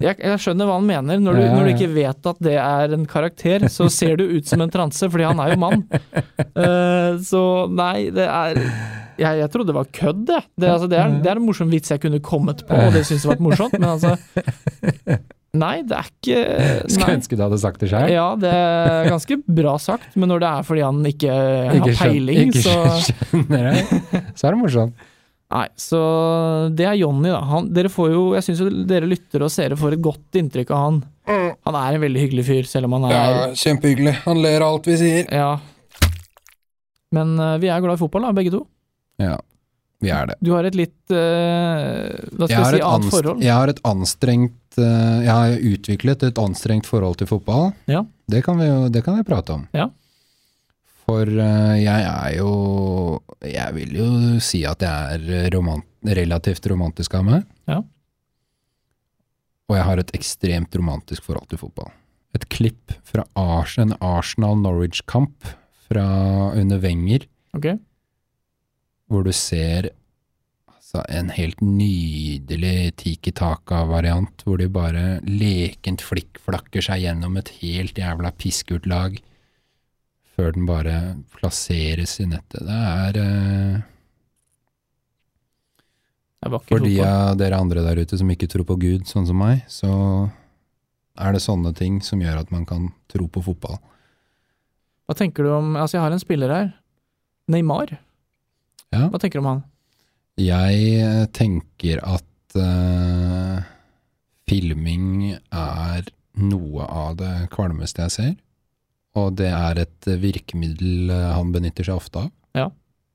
jeg, 0.00 0.16
jeg 0.16 0.40
skjønner 0.40 0.64
hva 0.64 0.78
han 0.78 0.86
mener. 0.88 1.18
Når 1.20 1.34
du, 1.36 1.42
når 1.52 1.66
du 1.66 1.70
ikke 1.74 1.92
vet 1.92 2.24
at 2.30 2.38
det 2.40 2.56
er 2.56 2.88
en 2.96 3.04
karakter, 3.04 3.68
så 3.68 3.84
ser 3.92 4.16
du 4.16 4.32
ut 4.32 4.48
som 4.48 4.64
en 4.64 4.72
transe, 4.72 5.04
fordi 5.12 5.28
han 5.28 5.36
er 5.44 5.52
jo 5.52 5.60
mann. 5.60 5.84
Uh, 6.56 7.20
så 7.20 7.68
nei, 7.68 8.08
det 8.08 8.24
er 8.24 8.56
Jeg, 9.20 9.36
jeg 9.42 9.50
trodde 9.52 9.68
det 9.68 9.76
var 9.76 9.92
kødd, 9.92 10.24
jeg. 10.32 10.40
Det, 10.56 10.72
altså, 10.72 10.88
det, 10.88 10.96
er, 11.02 11.20
det 11.20 11.28
er 11.28 11.36
en 11.42 11.44
morsom 11.44 11.68
vits 11.68 11.92
jeg 11.92 12.00
kunne 12.00 12.16
kommet 12.24 12.64
på, 12.64 12.72
og 12.72 12.96
det 12.96 13.04
syns 13.04 13.26
jeg 13.26 13.34
var 13.34 13.44
morsomt, 13.44 13.76
men 13.76 13.92
altså 13.92 14.16
Nei, 15.58 15.80
det 15.82 15.96
er 15.98 16.08
ikke 16.10 16.40
Skulle 16.94 17.14
ønske 17.18 17.34
du 17.38 17.40
hadde 17.42 17.58
sagt 17.58 17.80
det 17.82 17.88
sjøl. 17.90 18.10
Ja, 18.12 18.26
det 18.38 18.50
er 18.54 19.08
ganske 19.10 19.38
bra 19.50 19.72
sagt, 19.82 20.12
men 20.14 20.30
når 20.30 20.44
det 20.44 20.50
er 20.50 20.66
fordi 20.68 20.84
han 20.86 21.00
ikke 21.10 21.30
har 21.34 21.78
Ikke 21.80 21.94
skjøn- 21.96 22.12
peiling, 22.12 22.52
ikke 22.52 22.62
så 22.62 22.76
skjønner 23.08 23.70
det, 23.72 24.02
så 24.38 24.46
er 24.46 24.54
det 24.54 24.60
morsomt. 24.60 25.06
Nei, 25.50 25.64
så 25.82 26.00
det 26.78 26.84
er 26.86 26.94
Jonny, 27.00 27.26
da. 27.32 27.40
Han, 27.50 27.72
dere 27.74 27.90
får 27.90 28.12
jo, 28.12 28.20
jeg 28.36 28.46
syns 28.46 28.60
jo 28.62 28.68
dere 28.86 29.08
lyttere 29.10 29.48
og 29.48 29.50
seere 29.50 29.74
får 29.80 29.96
et 29.96 30.04
godt 30.04 30.38
inntrykk 30.38 30.70
av 30.76 30.84
han. 30.84 31.00
Han 31.66 31.78
er 31.80 31.96
en 31.96 32.04
veldig 32.04 32.22
hyggelig 32.22 32.44
fyr, 32.46 32.68
selv 32.70 32.86
om 32.86 32.94
han 33.00 33.08
er 33.10 33.56
kjempehyggelig. 33.58 34.12
Han 34.28 34.38
ler 34.44 34.62
av 34.62 34.76
alt 34.76 34.86
vi 34.86 34.94
sier. 35.02 35.26
Ja. 35.34 35.50
Men 37.18 37.34
eh, 37.42 37.56
vi 37.64 37.66
er 37.74 37.82
glad 37.82 37.98
i 37.98 38.02
fotball, 38.04 38.28
da, 38.28 38.32
begge 38.38 38.52
to. 38.54 38.62
Ja, 39.18 39.34
vi 40.00 40.10
er 40.14 40.30
det. 40.30 40.36
Du 40.40 40.52
har 40.54 40.64
et 40.64 40.76
litt 40.78 41.12
eh, 41.12 42.08
Hva 42.32 42.46
skal 42.48 42.54
Jeg 42.54 42.58
jeg, 42.58 42.70
si, 42.72 42.80
et 42.80 42.86
annet 42.88 43.12
forhold. 43.14 43.42
jeg 43.44 43.52
har 43.56 43.68
et 43.72 43.80
anstrengt 43.90 44.78
eh, 44.80 45.16
Jeg 45.26 45.30
har 45.34 45.64
utviklet 45.74 46.22
et 46.30 46.40
anstrengt 46.40 46.88
forhold 46.88 47.18
til 47.20 47.28
fotball. 47.30 47.70
Ja. 47.90 48.04
Det 48.30 48.40
kan 48.46 48.56
vi 48.60 48.68
jo 48.70 48.88
det 48.88 49.02
kan 49.04 49.18
vi 49.18 49.26
prate 49.28 49.58
om. 49.58 49.66
Ja. 49.76 49.88
For 51.04 51.26
eh, 51.28 51.76
jeg 51.82 52.08
er 52.08 52.36
jo 52.38 52.50
Jeg 53.44 53.74
vil 53.76 53.96
jo 54.00 54.08
si 54.40 54.62
at 54.68 54.80
jeg 54.84 55.20
er 55.20 55.50
romant, 55.54 55.84
relativt 56.04 56.66
romantisk 56.72 57.14
av 57.20 57.26
meg. 57.28 57.44
Ja. 57.68 57.82
Og 59.70 59.76
jeg 59.78 59.86
har 59.86 60.00
et 60.02 60.14
ekstremt 60.16 60.74
romantisk 60.80 61.22
forhold 61.28 61.46
til 61.52 61.60
fotball. 61.60 61.92
Et 62.34 62.44
klipp 62.50 62.94
fra 63.06 63.24
Ars, 63.38 63.76
en 63.82 63.92
Arsenal-Norwich-kamp 64.00 65.46
fra 65.90 66.04
under 66.54 66.78
Wenger 66.82 67.24
Ok? 67.58 67.66
Hvor 69.10 69.26
du 69.26 69.32
ser 69.34 69.90
altså, 70.70 71.02
en 71.10 71.32
helt 71.34 71.60
nydelig 71.64 72.94
Tiki 73.02 73.32
Taka-variant, 73.34 74.44
hvor 74.46 74.60
de 74.60 74.70
bare 74.70 75.18
lekent 75.26 76.04
flikkflakker 76.06 76.84
seg 76.86 77.04
gjennom 77.04 77.38
et 77.40 77.50
helt 77.60 77.98
jævla 77.98 78.32
pissgult 78.38 78.86
lag, 78.90 79.18
før 80.36 80.54
den 80.56 80.66
bare 80.68 80.96
plasseres 81.34 82.20
i 82.22 82.28
nettet. 82.30 82.62
Det 82.64 82.80
er 82.80 83.18
eh, 83.20 83.80
For 86.70 86.80
de 86.80 86.94
av 87.04 87.34
dere 87.36 87.58
andre 87.60 87.82
der 87.84 88.00
ute 88.00 88.16
som 88.16 88.30
ikke 88.32 88.48
tror 88.48 88.64
på 88.70 88.78
Gud, 88.80 89.08
sånn 89.10 89.26
som 89.28 89.42
meg, 89.42 89.66
så 89.68 89.90
er 91.20 91.34
det 91.34 91.42
sånne 91.44 91.74
ting 91.76 91.98
som 92.04 92.22
gjør 92.22 92.44
at 92.44 92.54
man 92.54 92.62
kan 92.64 92.92
tro 93.10 93.26
på 93.28 93.42
fotball. 93.44 93.76
Hva 95.10 95.18
tenker 95.18 95.44
du 95.44 95.50
om 95.52 95.74
Altså, 95.74 95.98
jeg 95.98 96.04
har 96.06 96.14
en 96.14 96.22
spiller 96.22 96.54
her. 96.54 96.70
Neymar. 97.50 97.98
Ja. 98.94 99.06
Hva 99.10 99.20
tenker 99.22 99.38
du 99.38 99.44
om 99.44 99.50
han? 99.52 99.60
Jeg 100.40 100.86
eh, 101.02 101.24
tenker 101.36 102.00
at 102.06 102.56
uh, 102.58 103.60
filming 104.50 105.36
er 105.36 106.08
noe 106.40 106.86
av 106.86 107.18
det 107.20 107.34
kvalmeste 107.54 108.06
jeg 108.06 108.14
ser. 108.16 108.32
Og 109.18 109.34
det 109.38 109.50
er 109.50 109.80
et 109.82 110.08
virkemiddel 110.22 111.10
eh, 111.10 111.28
han 111.34 111.50
benytter 111.54 111.86
seg 111.86 111.98
ofte 111.98 112.24
av. 112.24 112.30
Ja. 112.56 112.68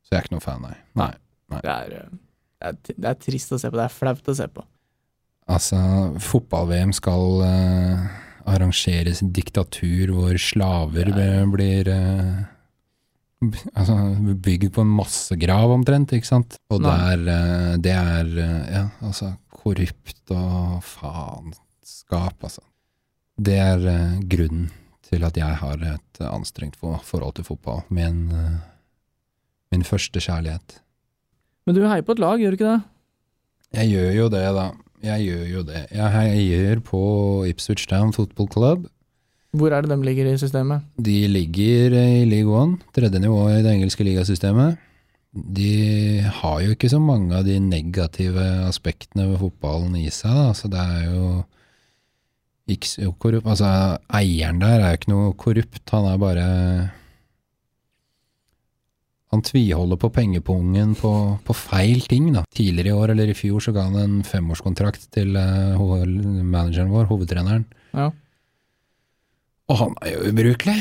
Så 0.03 0.13
jeg 0.13 0.19
er 0.19 0.27
ikke 0.27 0.35
noe 0.35 0.43
fan, 0.43 0.65
nei. 0.65 0.75
nei. 0.99 1.11
Det 1.55 1.71
er, 1.71 1.93
eh, 2.01 2.09
det 2.59 2.71
er, 2.71 2.79
det 2.95 3.11
er 3.11 3.19
trist 3.23 3.53
å 3.55 3.59
se 3.61 3.71
på. 3.71 3.79
Det 3.79 3.85
er 3.88 3.95
flaut 3.95 4.31
å 4.31 4.35
se 4.38 4.47
på. 4.51 4.65
Altså, 5.55 5.77
fotball-VM 6.25 6.91
skal 6.97 7.43
uh, 7.45 8.05
arrangeres 8.49 9.21
i 9.21 9.27
diktatur 9.29 10.13
hvor 10.15 10.39
slaver 10.41 11.11
Ja, 11.11 11.43
blir 11.53 11.85
b- 11.85 12.45
altså, 13.43 13.95
bygd 14.45 14.71
på 14.75 14.83
en 14.85 14.93
massegrav 14.97 15.73
omtrent, 15.73 16.13
ikke 16.15 16.29
sant? 16.29 16.57
Og 16.71 16.81
det 16.83 16.91
Nei. 16.91 17.11
er, 17.13 17.25
eh, 17.33 17.73
det 17.83 17.95
er 17.95 18.31
eh, 18.45 18.69
ja, 18.77 18.85
altså, 19.05 19.33
korrupt 19.55 20.33
og 20.35 20.79
faenskap, 20.85 22.37
altså. 22.41 22.63
Det 23.35 23.57
er 23.59 23.85
eh, 23.91 24.17
grunnen 24.31 24.71
til 25.05 25.25
at 25.27 25.37
jeg 25.37 25.59
har 25.61 25.83
et 25.85 26.23
anstrengt 26.25 26.79
forhold 26.79 27.35
til 27.37 27.45
fotball. 27.45 27.83
Min, 27.93 28.31
min 29.71 29.83
første 29.85 30.17
kjærlighet. 30.17 30.79
Men 31.67 31.77
du 31.77 31.83
heier 31.85 32.01
på 32.01 32.15
et 32.15 32.21
lag, 32.23 32.41
gjør 32.41 32.55
du 32.55 32.57
ikke 32.57 32.71
det? 32.71 32.81
Jeg 33.75 33.91
gjør 33.91 34.11
jo 34.15 34.25
det, 34.33 34.41
da. 34.55 34.65
Jeg 35.05 35.27
gjør 35.27 35.45
jo 35.51 35.61
det. 35.67 35.83
Jeg 35.93 36.09
heier 36.15 36.81
på 36.81 37.01
Ipswich 37.45 37.85
Town 37.91 38.13
Football 38.15 38.49
Club. 38.49 38.87
Hvor 39.55 39.71
er 39.71 39.85
det 39.85 39.91
de 39.93 40.07
ligger 40.07 40.27
i 40.31 40.39
systemet? 40.39 40.83
De 40.99 41.19
ligger 41.31 41.95
i 41.95 42.25
League 42.27 42.51
One, 42.51 42.79
tredje 42.95 43.21
nivå 43.23 43.45
i 43.53 43.61
det 43.63 43.71
engelske 43.71 44.03
ligasystemet. 44.07 44.81
De 45.35 46.21
har 46.21 46.61
jo 46.63 46.75
ikke 46.75 46.91
så 46.91 46.99
mange 47.03 47.35
av 47.35 47.43
de 47.47 47.57
negative 47.59 48.43
aspektene 48.67 49.27
ved 49.31 49.41
fotballen 49.41 49.95
i 49.99 50.07
seg, 50.13 50.31
da. 50.31 50.51
Så 50.55 50.71
det 50.71 50.79
er 50.79 51.09
jo 51.09 51.25
ikke 52.71 53.11
korrupt. 53.19 53.47
Altså, 53.47 53.71
eieren 54.15 54.61
der 54.63 54.79
er 54.79 54.93
jo 54.93 54.99
ikke 54.99 55.13
noe 55.13 55.33
korrupt, 55.39 55.83
han 55.91 56.07
er 56.11 56.21
bare 56.21 56.45
han 59.33 59.43
tviholder 59.43 59.99
på 59.99 60.11
pengepungen 60.15 60.93
på, 60.95 61.11
på 61.43 61.55
feil 61.57 62.05
ting, 62.07 62.29
da. 62.35 62.45
Tidligere 62.55 62.93
i 62.93 62.95
år 62.95 63.13
eller 63.15 63.31
i 63.31 63.37
fjor 63.37 63.63
så 63.63 63.73
ga 63.75 63.87
han 63.89 63.97
en 63.99 64.19
femårskontrakt 64.23 65.09
til 65.15 65.35
eh, 65.39 65.81
manageren 66.45 66.93
vår, 66.93 67.09
hovedtreneren. 67.09 67.65
Ja. 67.91 68.11
Og 69.71 69.80
han 69.80 69.95
er 70.06 70.15
jo 70.15 70.32
ubrukelig. 70.32 70.80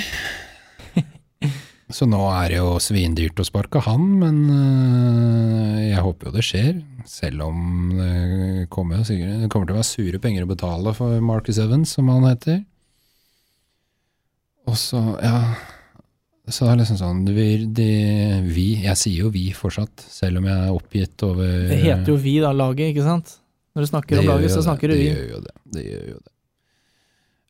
Så 1.95 2.07
nå 2.09 2.19
er 2.33 2.49
det 2.51 2.59
jo 2.59 2.71
svindyrt 2.83 3.39
å 3.39 3.45
sparke 3.47 3.83
han, 3.85 4.05
men 4.19 4.39
øh, 4.51 5.81
jeg 5.85 6.01
håper 6.03 6.31
jo 6.31 6.33
det 6.35 6.45
skjer. 6.47 6.79
Selv 7.07 7.45
om 7.45 7.59
det 7.93 8.65
kommer, 8.73 9.05
sikkert, 9.07 9.45
det 9.45 9.51
kommer 9.53 9.69
til 9.69 9.77
å 9.77 9.79
være 9.79 9.91
sure 9.91 10.21
penger 10.23 10.47
å 10.47 10.51
betale 10.51 10.95
for 10.97 11.21
Marcus 11.23 11.61
Evans, 11.63 11.93
som 11.95 12.09
han 12.11 12.25
heter. 12.27 12.63
Og 14.65 14.77
så, 14.81 14.99
ja 15.21 15.39
Så 16.49 16.65
det 16.65 16.71
er 16.73 16.79
liksom 16.81 16.97
sånn 16.97 17.19
vi, 17.37 17.49
de, 17.77 17.89
vi 18.49 18.63
Jeg 18.81 18.97
sier 18.97 19.27
jo 19.27 19.33
vi 19.35 19.51
fortsatt, 19.53 20.07
selv 20.09 20.41
om 20.41 20.47
jeg 20.49 20.57
er 20.57 20.73
oppgitt 20.73 21.25
over 21.27 21.51
Det 21.69 21.83
heter 21.83 22.09
jo 22.09 22.17
vi, 22.17 22.39
da, 22.41 22.55
laget, 22.57 22.95
ikke 22.95 23.05
sant? 23.05 23.35
Når 23.77 23.85
du 23.85 23.91
snakker 23.91 24.23
om 24.23 24.31
laget, 24.31 24.55
så 24.55 24.63
snakker 24.65 24.89
du 24.89 24.97
vi. 24.97 25.11
det. 25.11 25.19
Gjør 25.19 25.35
jo 25.35 25.43
det. 25.45 25.55
Det 25.77 25.85
gjør 25.85 26.07
jo 26.15 26.17
det. 26.17 26.34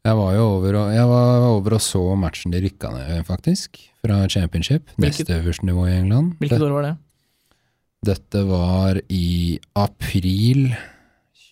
Jeg 0.05 0.17
var 0.19 0.35
jo 0.37 0.43
over 0.59 0.77
og, 0.83 0.91
var 1.09 1.45
over 1.49 1.77
og 1.79 1.81
så 1.81 2.01
matchen 2.21 2.53
de 2.53 2.61
rykka 2.61 2.91
ned, 2.93 3.23
faktisk. 3.25 3.79
Fra 4.05 4.19
championship. 4.29 4.91
Hvilket- 4.99 5.25
Neste 5.29 5.39
øverste 5.41 5.65
nivå 5.65 5.87
i 5.89 5.95
England. 5.97 6.35
Hvilket 6.39 6.61
år 6.61 6.75
var 6.77 6.83
det? 6.83 6.97
Dette 8.05 8.43
var 8.47 9.01
i 9.09 9.59
april 9.75 10.75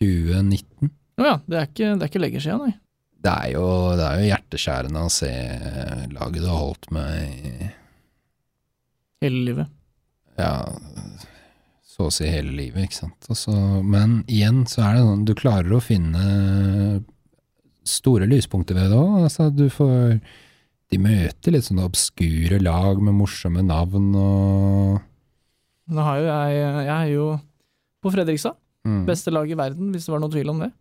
2019. 0.00 0.90
Å 1.18 1.24
ja, 1.24 1.36
det 1.48 1.56
er 1.58 1.66
ikke, 1.70 1.88
det 1.96 2.02
er 2.04 2.10
ikke 2.10 2.20
lenge 2.26 2.42
siden, 2.44 2.58
nei. 2.66 2.74
Det 3.22 3.32
er 3.32 3.52
jo, 3.54 3.64
det 3.96 4.04
er 4.04 4.18
jo 4.20 4.28
hjerteskjærende 4.34 5.04
å 5.06 5.10
se 5.14 5.30
laget 6.12 6.42
du 6.42 6.48
har 6.50 6.58
holdt 6.58 6.90
med 6.90 7.22
i 7.22 7.70
Hele 9.22 9.44
livet. 9.46 9.68
ja, 10.36 10.66
så 11.86 12.08
å 12.08 12.12
si 12.12 12.26
hele 12.26 12.50
livet, 12.56 12.88
ikke 12.88 12.98
sant. 12.98 13.28
Også, 13.30 13.54
men 13.84 14.24
igjen 14.26 14.64
så 14.66 14.82
er 14.82 14.94
det 14.96 15.04
sånn, 15.06 15.24
du 15.28 15.34
klarer 15.38 15.72
å 15.76 15.80
finne 15.80 17.04
store 17.84 18.26
lyspunkter 18.30 18.74
ved 18.78 18.90
det 18.92 18.98
òg. 18.98 19.22
Altså, 19.26 19.48
du 19.54 19.68
får 19.72 20.20
De 20.92 20.98
møter 21.00 21.54
litt 21.54 21.64
sånne 21.64 21.86
obskure 21.88 22.58
lag 22.60 23.00
med 23.00 23.14
morsomme 23.16 23.62
navn 23.64 24.10
og 24.14 25.00
Nå 25.92 26.04
har 26.06 26.18
jo 26.20 26.26
jeg 26.28 26.60
Jeg 26.86 26.94
er 26.96 27.08
jo 27.14 27.26
på 28.02 28.10
Fredrikstad. 28.12 28.56
mm. 28.86 29.04
Beste 29.06 29.30
lag 29.30 29.50
i 29.50 29.54
verden, 29.58 29.92
hvis 29.92 30.06
det 30.06 30.12
var 30.12 30.20
noe 30.20 30.30
tvil 30.30 30.50
om 30.50 30.58
det. 30.64 30.72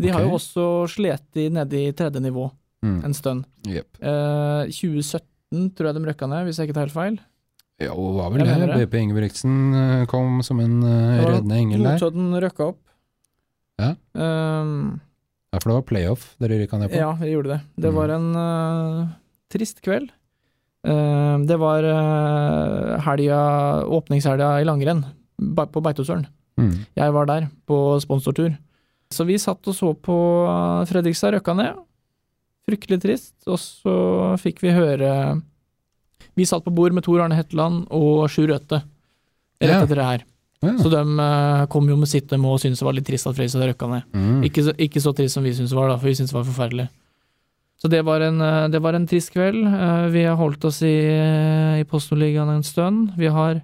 De 0.00 0.08
har 0.14 0.22
jo 0.22 0.36
også 0.38 0.64
slet 0.88 1.36
i 1.36 1.48
nede 1.52 1.80
i 1.88 1.92
tredje 1.92 2.20
nivå 2.22 2.50
Mm. 2.78 3.00
en 3.04 3.14
stund. 3.14 3.44
Yep. 3.66 3.96
Eh, 4.00 4.68
2017 4.70 5.74
tror 5.74 5.88
jeg 5.88 5.94
de 5.96 6.02
røkka 6.06 6.28
ned, 6.30 6.44
hvis 6.46 6.58
jeg 6.60 6.68
ikke 6.68 6.74
tar 6.76 6.86
helt 6.86 6.94
feil. 6.94 7.16
Ja, 7.80 7.90
og 7.90 8.14
var 8.14 8.30
vel 8.30 8.44
det. 8.46 8.76
BP 8.88 8.94
Ingebrigtsen 9.02 9.56
eh, 9.74 10.04
kom 10.06 10.40
som 10.46 10.60
en 10.60 10.76
uh, 10.84 11.18
var 11.18 11.32
reddende 11.32 11.58
engel 11.58 11.82
der. 11.82 11.98
Notodden 11.98 12.30
røkka 12.38 12.68
opp. 12.68 12.78
Ja. 13.78 13.90
Ehm, 14.14 15.00
Ja, 15.52 15.58
for 15.62 15.70
det 15.70 15.76
var 15.78 15.86
playoff 15.88 16.24
dere 16.42 16.58
rykka 16.60 16.78
ned 16.78 16.90
på. 16.92 16.96
ja, 17.00 17.12
vi 17.16 17.30
gjorde 17.32 17.54
det. 17.54 17.60
Det 17.80 17.88
Mm. 17.92 17.96
var 17.96 18.08
en 18.14 18.26
uh, 18.36 19.08
trist 19.50 19.80
kveld. 19.80 20.10
Uh, 20.86 21.38
det 21.48 21.56
var 21.58 21.82
uh, 21.84 22.98
helga, 23.00 23.38
åpningshelga 23.88 24.60
i 24.60 24.64
langrenn 24.68 25.04
på 25.38 25.80
Beitostølen. 25.82 26.26
Mm. 26.58 26.74
Jeg 26.96 27.12
var 27.14 27.26
der 27.26 27.48
på 27.66 27.98
sponsortur. 28.02 28.56
Så 29.10 29.24
vi 29.24 29.38
satt 29.40 29.66
og 29.68 29.74
så 29.74 29.94
på 29.96 30.16
Fredrikstad 30.90 31.32
røkka 31.32 31.54
ned. 31.56 31.78
Fryktelig 32.68 33.00
trist. 33.00 33.34
Og 33.48 33.56
så 33.58 34.36
fikk 34.42 34.60
vi 34.60 34.74
høre 34.76 35.40
Vi 36.36 36.44
satt 36.44 36.62
på 36.64 36.70
bord 36.74 36.92
med 36.92 37.02
Tor 37.06 37.20
Arne 37.24 37.34
Hetland 37.34 37.86
og 37.90 38.28
Sjur 38.30 38.46
Røthe 38.52 38.82
rett 39.62 39.70
Ja. 39.72 39.80
etter 39.82 39.96
det 39.96 40.04
her. 40.04 40.24
Ja. 40.64 40.74
Så 40.80 40.90
de 40.90 41.02
eh, 41.22 41.64
kom 41.70 41.86
jo 41.90 41.96
med 42.00 42.10
sitt, 42.10 42.26
de 42.30 42.38
og 42.38 42.58
syntes 42.62 42.80
det 42.82 42.88
var 42.88 42.96
litt 42.96 43.06
trist 43.06 43.28
at 43.30 43.36
Fredrikstad 43.36 43.68
røkka 43.70 43.90
ned. 43.92 44.08
Mm. 44.14 44.40
Ikke 44.48 44.64
så, 44.66 44.74
ikke 44.74 45.02
så 45.04 45.12
trist 45.14 45.38
som 45.38 45.46
vi 45.46 45.54
syntes 45.54 45.70
det 45.74 45.78
var, 45.78 45.92
da, 45.92 45.98
for 46.00 46.10
vi 46.10 46.16
syntes 46.18 46.34
det 46.34 46.40
var 46.40 46.48
forferdelig. 46.48 46.88
Så 47.78 47.90
det 47.92 48.00
var 48.08 48.24
en, 48.26 48.40
eh, 48.42 48.68
det 48.74 48.80
var 48.82 48.98
en 48.98 49.06
trist 49.06 49.30
kveld. 49.34 49.62
Eh, 49.62 50.08
Vi 50.14 50.24
har 50.26 50.36
holdt 50.40 50.64
oss 50.66 50.82
i, 50.82 50.96
i 51.78 51.84
Postnordligaen 51.86 52.50
en 52.50 52.66
stund. 52.66 53.12
Vi 53.16 53.30
har 53.30 53.62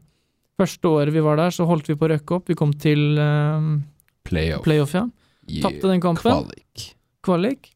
Første 0.54 0.87
året 0.87 1.11
vi 1.11 1.22
var 1.22 1.38
der, 1.40 1.50
så 1.50 1.66
holdt 1.66 1.88
vi 1.90 1.96
på 1.98 2.07
å 2.07 2.12
røkke 2.12 2.37
opp. 2.37 2.50
Vi 2.50 2.54
kom 2.54 2.70
til 2.78 3.18
um, 3.18 3.83
Playoff. 4.26 4.62
playoff, 4.62 4.92
ja. 4.94 5.09
Yeah. 5.48 5.64
Tapte 5.66 5.90
den 5.90 6.02
kampen. 6.02 6.22
Kvalik. 6.22 6.85
Kvalik. 7.26 7.70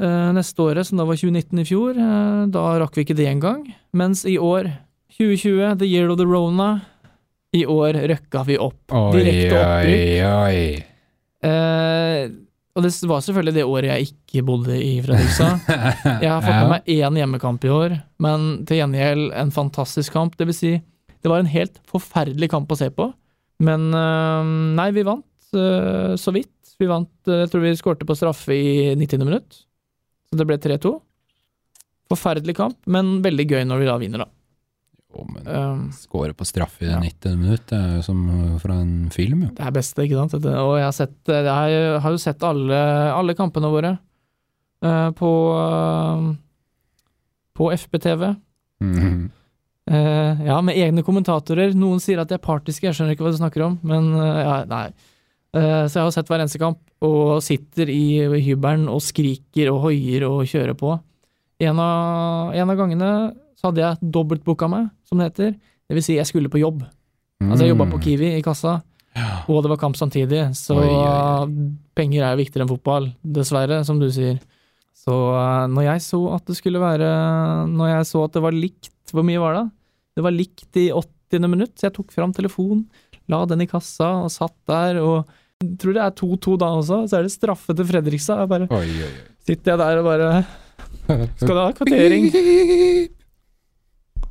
Uh, 0.00 0.30
neste 0.32 0.62
året, 0.64 0.88
som 0.88 0.96
da 1.00 1.04
var 1.04 1.18
2019 1.20 1.60
i 1.60 1.66
fjor, 1.68 1.98
uh, 2.00 2.46
da 2.48 2.62
rakk 2.80 2.96
vi 2.96 3.04
ikke 3.04 3.18
det 3.18 3.26
engang. 3.28 3.66
Mens 3.92 4.24
i 4.24 4.38
år, 4.40 4.70
2020, 5.18 5.76
the 5.82 5.90
year 5.90 6.08
of 6.08 6.16
the 6.16 6.24
rona, 6.24 6.78
i 7.56 7.64
år 7.68 7.96
røkka 8.10 8.42
vi 8.48 8.58
opp. 8.60 8.82
Oi, 8.92 9.14
Direkte 9.16 10.28
oi. 10.28 10.60
Eh, 11.48 12.28
og 12.78 12.84
det 12.84 12.92
var 13.10 13.22
selvfølgelig 13.24 13.54
det 13.56 13.64
året 13.66 13.90
jeg 13.90 14.10
ikke 14.12 14.44
bodde 14.46 14.76
i 14.78 14.98
Fredrikstad. 15.02 15.64
Jeg 16.22 16.30
har 16.30 16.44
fått 16.44 16.60
med 16.60 16.70
meg 16.76 16.90
én 16.94 17.16
hjemmekamp 17.18 17.64
i 17.66 17.72
år, 17.74 17.96
men 18.22 18.44
til 18.68 18.78
gjengjeld 18.78 19.32
en 19.34 19.50
fantastisk 19.54 20.14
kamp. 20.14 20.36
Det 20.38 20.46
vil 20.46 20.54
si, 20.54 20.70
det 21.18 21.32
var 21.32 21.42
en 21.42 21.50
helt 21.50 21.80
forferdelig 21.90 22.50
kamp 22.52 22.70
å 22.70 22.78
se 22.78 22.90
på. 22.94 23.08
Men 23.66 23.88
eh, 23.90 24.52
nei, 24.78 24.92
vi 24.94 25.06
vant 25.08 25.58
eh, 25.58 26.14
så 26.20 26.34
vidt. 26.36 26.54
Vi 26.78 26.86
vant, 26.86 27.10
eh, 27.26 27.42
jeg 27.42 27.50
tror 27.50 27.64
vi 27.66 27.74
skårte 27.80 28.06
på 28.06 28.14
straffe 28.18 28.54
i 28.54 28.94
90. 28.94 29.26
minutt. 29.26 29.64
Så 30.30 30.38
det 30.38 30.46
ble 30.46 30.60
3-2. 30.62 30.94
Forferdelig 32.12 32.54
kamp, 32.56 32.78
men 32.86 33.18
veldig 33.24 33.48
gøy 33.50 33.66
når 33.66 33.82
vi 33.82 33.90
da 33.90 33.98
vinner, 34.00 34.22
da. 34.22 34.30
Men 35.26 35.48
Um, 35.48 35.80
Skåre 35.96 36.34
på 36.36 36.46
straffe 36.46 36.84
i 36.86 36.90
Ja. 36.90 37.00
90 37.02 37.36
minutt, 37.40 37.66
det 37.70 37.78
er 37.78 37.96
jo 37.96 38.02
som 38.06 38.20
fra 38.62 38.76
en 38.82 39.08
film, 39.10 39.46
jo. 39.46 39.50
det 39.56 39.64
er 39.66 39.72
beste, 39.74 40.04
ikke 40.04 40.18
sant? 40.20 40.36
Og 40.44 40.74
jeg 40.78 40.84
har, 40.84 40.92
sett, 40.96 41.16
jeg 41.26 42.02
har 42.04 42.14
jo 42.14 42.20
sett 42.22 42.44
alle, 42.46 42.82
alle 43.14 43.34
kampene 43.38 43.72
våre 43.72 43.94
uh, 44.84 45.10
på, 45.16 45.32
uh, 45.56 46.28
på 47.58 47.72
FBTV. 47.74 48.30
Mhm. 48.84 49.30
Eh, 49.88 50.46
ja, 50.46 50.58
med 50.60 50.76
egne 50.76 51.02
kommentatorer. 51.04 51.72
Noen 51.76 52.00
sier 52.02 52.20
at 52.20 52.28
de 52.28 52.36
er 52.36 52.44
partiske, 52.44 52.84
jeg 52.84 52.96
skjønner 52.96 53.16
ikke 53.16 53.24
hva 53.24 53.32
du 53.32 53.38
snakker 53.40 53.64
om, 53.64 53.78
men 53.88 54.10
eh, 54.20 54.40
ja, 54.44 54.56
nei. 54.68 54.84
Eh, 55.56 55.84
så 55.88 55.96
jeg 55.96 56.04
har 56.04 56.12
sett 56.12 56.28
hver 56.28 56.42
eneste 56.42 56.60
kamp, 56.60 56.82
og 57.04 57.38
sitter 57.46 57.88
i 57.88 58.20
hybelen 58.44 58.84
og 58.92 59.00
skriker 59.04 59.70
og 59.72 59.86
hoier 59.86 60.26
og 60.28 60.42
kjører 60.50 60.76
på. 60.76 60.92
En 61.64 61.80
av, 61.80 62.52
en 62.52 62.74
av 62.74 62.78
gangene 62.78 63.10
så 63.58 63.70
hadde 63.70 63.82
jeg 63.82 64.10
dobbeltbooka 64.14 64.68
meg, 64.70 64.90
som 65.08 65.18
det 65.20 65.30
heter. 65.30 65.56
Det 65.88 65.96
vil 65.96 66.04
si, 66.04 66.18
jeg 66.18 66.28
skulle 66.28 66.50
på 66.52 66.60
jobb. 66.60 66.84
Altså, 67.42 67.64
jeg 67.64 67.72
jobba 67.72 67.86
på 67.92 68.00
Kiwi 68.04 68.34
i 68.36 68.42
kassa, 68.44 68.80
Ja. 69.16 69.42
og 69.48 69.62
det 69.64 69.70
var 69.72 69.78
kamp 69.80 69.96
samtidig, 69.96 70.42
så 70.54 70.76
Oi, 70.76 70.86
oi, 70.86 71.72
penger 71.96 72.22
er 72.26 72.34
jo 72.36 72.42
viktigere 72.42 72.66
enn 72.66 72.70
fotball, 72.70 73.06
dessverre, 73.24 73.80
som 73.86 73.98
du 73.98 74.08
sier. 74.14 74.36
Så 74.98 75.14
eh, 75.38 75.66
når 75.72 75.86
jeg 75.86 76.02
så 76.04 76.20
at 76.34 76.44
det 76.50 76.56
skulle 76.58 76.80
være 76.82 77.06
Når 77.70 77.88
jeg 77.92 78.06
så 78.10 78.24
at 78.26 78.32
det 78.34 78.42
var 78.42 78.52
likt 78.52 79.12
Hvor 79.14 79.22
mye 79.24 79.38
var 79.40 79.54
det? 79.54 79.62
Det 80.18 80.24
var 80.26 80.34
likt 80.34 80.76
i 80.82 80.88
80. 80.90 81.46
minutt, 81.48 81.72
så 81.78 81.86
jeg 81.86 81.94
tok 81.94 82.10
fram 82.12 82.32
telefonen, 82.34 82.82
la 83.30 83.44
den 83.46 83.62
i 83.62 83.68
kassa 83.70 84.08
og 84.24 84.30
satt 84.34 84.56
der, 84.68 84.98
og 85.00 85.28
tror 85.78 85.94
det 85.94 86.02
er 86.02 86.16
2-2 86.18 86.56
da 86.58 86.72
også, 86.80 86.98
så 87.08 87.18
er 87.18 87.22
det 87.28 87.32
straffe 87.34 87.74
til 87.78 87.86
Fredrikstad. 87.86 88.44
Bare 88.50 88.66
Oi, 88.74 88.88
sitter 89.46 89.72
jeg 89.76 89.78
der 89.78 90.02
og 90.02 90.08
bare 90.10 90.30
Skal 91.40 91.54
du 91.54 91.60
ha 91.62 91.70
kvittering? 91.78 92.28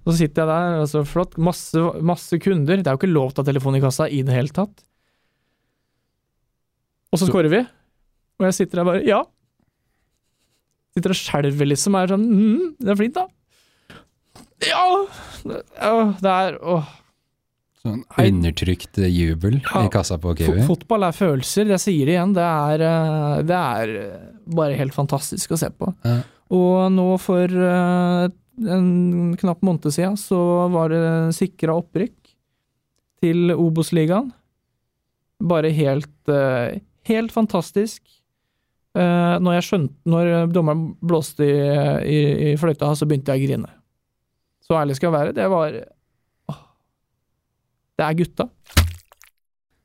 Så 0.08 0.14
sitter 0.22 0.46
jeg 0.46 0.48
der, 0.48 0.76
altså 0.86 1.02
flott, 1.04 1.34
masse, 1.36 1.82
masse 2.06 2.38
kunder. 2.40 2.80
Det 2.80 2.88
er 2.88 2.96
jo 2.96 3.02
ikke 3.02 3.12
lov 3.12 3.34
til 3.34 3.42
å 3.42 3.44
ha 3.44 3.50
telefon 3.50 3.76
i 3.76 3.82
kassa 3.84 4.08
i 4.08 4.22
det 4.24 4.36
hele 4.36 4.54
tatt. 4.56 4.86
Og 7.12 7.20
så 7.20 7.28
scorer 7.28 7.52
vi, 7.52 7.60
og 8.40 8.48
jeg 8.48 8.56
sitter 8.56 8.82
der 8.82 8.88
bare 8.88 9.04
Ja. 9.08 9.24
Sitter 10.96 11.14
og 11.14 11.20
skjelver, 11.20 11.68
liksom. 11.70 11.96
Er 12.00 12.10
sånn 12.10 12.24
mm, 12.26 12.64
Det 12.82 12.94
er 12.94 12.98
flint 12.98 13.18
da. 13.18 13.28
Ja! 14.66 14.86
Det, 15.44 16.32
er 16.32 16.58
åh. 16.66 16.88
Sånn 17.84 18.02
undertrykt 18.18 18.98
jubel 19.06 19.60
Ja. 19.62 19.84
i 19.86 19.92
kassa 19.94 20.18
på 20.22 20.34
Kiwi. 20.40 20.66
Fotball 20.68 21.06
er 21.08 21.16
følelser, 21.16 21.70
jeg 21.76 21.84
sier 21.84 22.10
det 22.10 22.16
igjen. 22.18 22.34
Det 22.36 22.48
er, 22.48 22.84
eh, 22.88 23.44
det 23.48 23.60
er 23.60 23.94
eh, 24.02 24.26
bare 24.58 24.80
helt 24.80 24.96
fantastisk 24.96 25.54
å 25.54 25.60
se 25.62 25.70
på. 25.70 25.92
Ja. 26.08 26.18
Og 26.58 26.92
nå 26.96 27.08
for 27.22 27.46
eh, 27.46 28.28
en 28.58 29.36
knapp 29.38 29.62
måned 29.62 29.86
siden 29.94 30.18
så 30.18 30.40
var 30.74 30.90
det 30.90 31.02
sikra 31.38 31.76
opprykk 31.78 32.16
til 33.22 33.52
Obos-ligaen. 33.54 34.32
Bare 35.44 35.70
helt, 35.74 36.30
eh, 36.30 36.80
helt 37.10 37.32
fantastisk. 37.34 38.02
Eh, 38.98 39.38
Når 39.38 39.54
jeg 39.60 39.66
skjønte 39.68 39.94
Når 40.10 40.52
dommeren 40.52 40.96
blåste 41.02 41.46
i, 41.46 41.54
i, 42.10 42.54
i 42.54 42.56
fløyta, 42.58 42.96
så 42.98 43.06
begynte 43.06 43.34
jeg 43.36 43.44
å 43.44 43.48
grine. 43.48 43.70
Så 44.66 44.74
ærlig 44.74 44.96
skal 44.98 45.12
jeg 45.12 45.18
være. 45.20 45.36
Det 45.38 45.48
var 45.54 45.78
åh, 46.50 46.64
Det 47.98 48.06
er 48.08 48.18
gutta. 48.18 48.50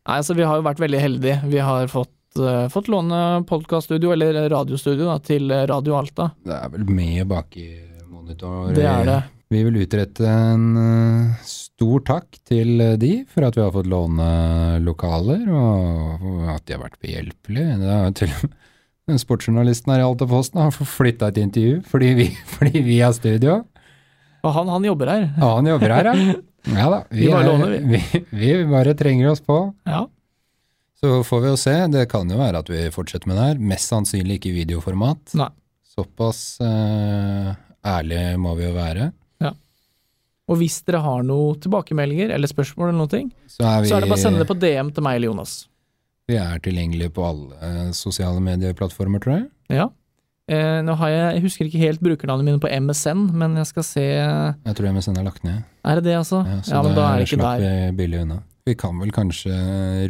Nei, 0.09 0.17
altså 0.17 0.35
Vi 0.35 0.43
har 0.49 0.57
jo 0.57 0.65
vært 0.67 0.81
veldig 0.81 1.01
heldige. 1.01 1.41
Vi 1.53 1.59
har 1.59 1.87
fått, 1.93 2.41
eh, 2.41 2.69
fått 2.73 2.89
låne 2.89 3.45
podkaststudio, 3.47 4.13
eller 4.13 4.49
radiostudio, 4.49 5.05
da, 5.13 5.19
til 5.19 5.49
Radio 5.69 5.99
Alta. 6.01 6.33
Det 6.43 6.57
er 6.57 6.73
vel 6.73 6.89
med 6.89 7.29
bak 7.29 7.53
monitor. 8.23 8.73
Det 8.77 8.87
er 8.87 9.05
det. 9.09 9.21
Vi 9.53 9.61
vil 9.67 9.81
utrette 9.83 10.25
en 10.25 10.63
eh, 10.81 11.33
stor 11.45 12.01
takk 12.09 12.39
til 12.49 12.81
eh, 12.81 12.95
de 13.01 13.11
for 13.29 13.45
at 13.45 13.59
vi 13.59 13.61
har 13.65 13.73
fått 13.75 13.89
låne 13.91 14.29
lokaler, 14.81 15.43
og 15.53 16.23
og 16.23 16.47
at 16.55 16.65
de 16.67 16.77
har 16.77 16.85
vært 16.87 16.97
behjelpelige. 17.03 17.75
Det 17.83 17.91
er 17.99 18.15
til 18.23 18.33
den 19.11 19.19
sportsjournalisten 19.21 19.93
her 19.93 20.01
i 20.05 20.07
Altaposten 20.07 20.63
har 20.63 20.73
flytta 20.73 21.29
et 21.33 21.41
intervju 21.43 21.83
fordi 21.91 22.13
vi, 22.17 22.27
fordi 22.55 22.81
vi 22.87 23.01
har 23.03 23.13
studio. 23.17 23.59
Og 24.43 24.57
han, 24.57 24.71
han 24.73 24.87
jobber 24.89 25.11
her. 25.13 25.29
Ja, 25.37 25.51
han 25.59 25.69
jobber 25.71 25.97
her, 25.99 26.11
ja. 26.13 26.39
Ja 26.63 26.85
da. 26.87 26.99
Vi 27.11 27.27
bare 27.27 27.43
er- 27.43 27.49
låner, 27.51 27.73
vi. 27.93 28.01
Vi 28.31 28.51
bare 28.71 28.93
trenger 28.99 29.33
oss 29.33 29.41
på. 29.43 29.57
Ja. 29.85 30.05
Så 31.03 31.25
får 31.27 31.41
vi 31.43 31.49
jo 31.51 31.57
se. 31.59 31.73
Det 31.91 32.05
kan 32.11 32.31
jo 32.31 32.39
være 32.39 32.61
at 32.63 32.69
vi 32.71 32.85
fortsetter 32.95 33.27
med 33.27 33.37
det 33.41 33.47
her. 33.49 33.59
Mest 33.73 33.91
sannsynlig 33.91 34.37
ikke 34.39 34.53
i 34.53 34.61
videoformat. 34.61 35.35
Nei. 35.41 35.49
Såpass 35.93 36.39
eh, 36.63 37.51
ærlige 37.87 38.37
må 38.39 38.55
vi 38.59 38.65
jo 38.69 38.73
være. 38.77 39.13
Og 40.51 40.59
hvis 40.59 40.81
dere 40.85 40.99
har 41.01 41.21
noen 41.25 41.55
tilbakemeldinger 41.63 42.33
eller 42.35 42.51
spørsmål, 42.51 42.89
eller 42.91 42.99
noe, 42.99 43.09
ting, 43.09 43.29
Så 43.49 43.63
er 43.63 43.85
vi, 43.85 43.89
så 43.89 43.95
er 43.97 44.03
det 44.03 44.09
bare 44.11 44.19
å 44.19 44.23
sende 44.25 44.41
det 44.43 44.49
på 44.51 44.57
DM 44.59 44.89
til 44.93 45.05
meg 45.07 45.17
eller 45.17 45.31
Jonas. 45.31 45.53
vi 46.29 46.35
er 46.37 46.59
tilgjengelige 46.65 47.13
på 47.15 47.23
alle 47.25 47.55
eh, 47.63 47.91
sosiale 47.97 48.41
medieplattformer, 48.43 49.23
tror 49.23 49.37
jeg. 49.37 49.45
Ja. 49.71 49.87
Eh, 50.51 50.81
nå 50.85 50.97
har 50.99 51.13
jeg, 51.13 51.29
jeg 51.39 51.43
husker 51.47 51.69
ikke 51.71 51.81
helt 51.85 52.03
brukernavnet 52.05 52.45
mine 52.51 52.61
på 52.61 52.69
MSN, 52.69 53.23
men 53.39 53.55
jeg 53.63 53.71
skal 53.71 53.87
se 53.87 54.05
Jeg 54.05 54.75
tror 54.77 54.91
MSN 54.99 55.21
er 55.23 55.29
lagt 55.31 55.45
ned. 55.47 55.63
Er 55.87 56.01
det 56.01 56.05
det, 56.11 56.17
altså? 56.19 56.43
Ja, 56.45 56.59
så 56.67 56.75
Ja, 56.75 56.83
men 56.83 56.99
da 56.99 57.05
er 57.07 57.23
det 57.23 57.29
ikke 57.29 57.39
slapp 57.39 57.63
der. 57.63 57.69
vi 57.93 57.97
billig 58.03 58.23
unna. 58.27 58.41
Vi 58.67 58.75
kan 58.83 58.99
vel 58.99 59.15
kanskje 59.15 59.55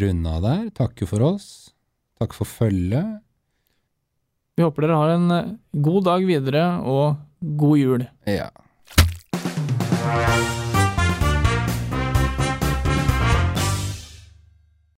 runde 0.03 0.33
av 0.33 0.43
der. 0.49 0.63
Takke 0.81 1.07
for 1.13 1.29
oss. 1.29 1.51
Takk 2.19 2.35
for 2.35 2.49
følget. 2.49 3.21
Vi 4.57 4.65
håper 4.65 4.89
dere 4.89 4.97
har 5.05 5.15
en 5.19 5.31
eh, 5.37 5.53
god 5.85 6.09
dag 6.09 6.25
videre, 6.27 6.65
og 6.89 7.21
god 7.43 7.79
jul. 7.79 8.07
Ja. 8.25 8.51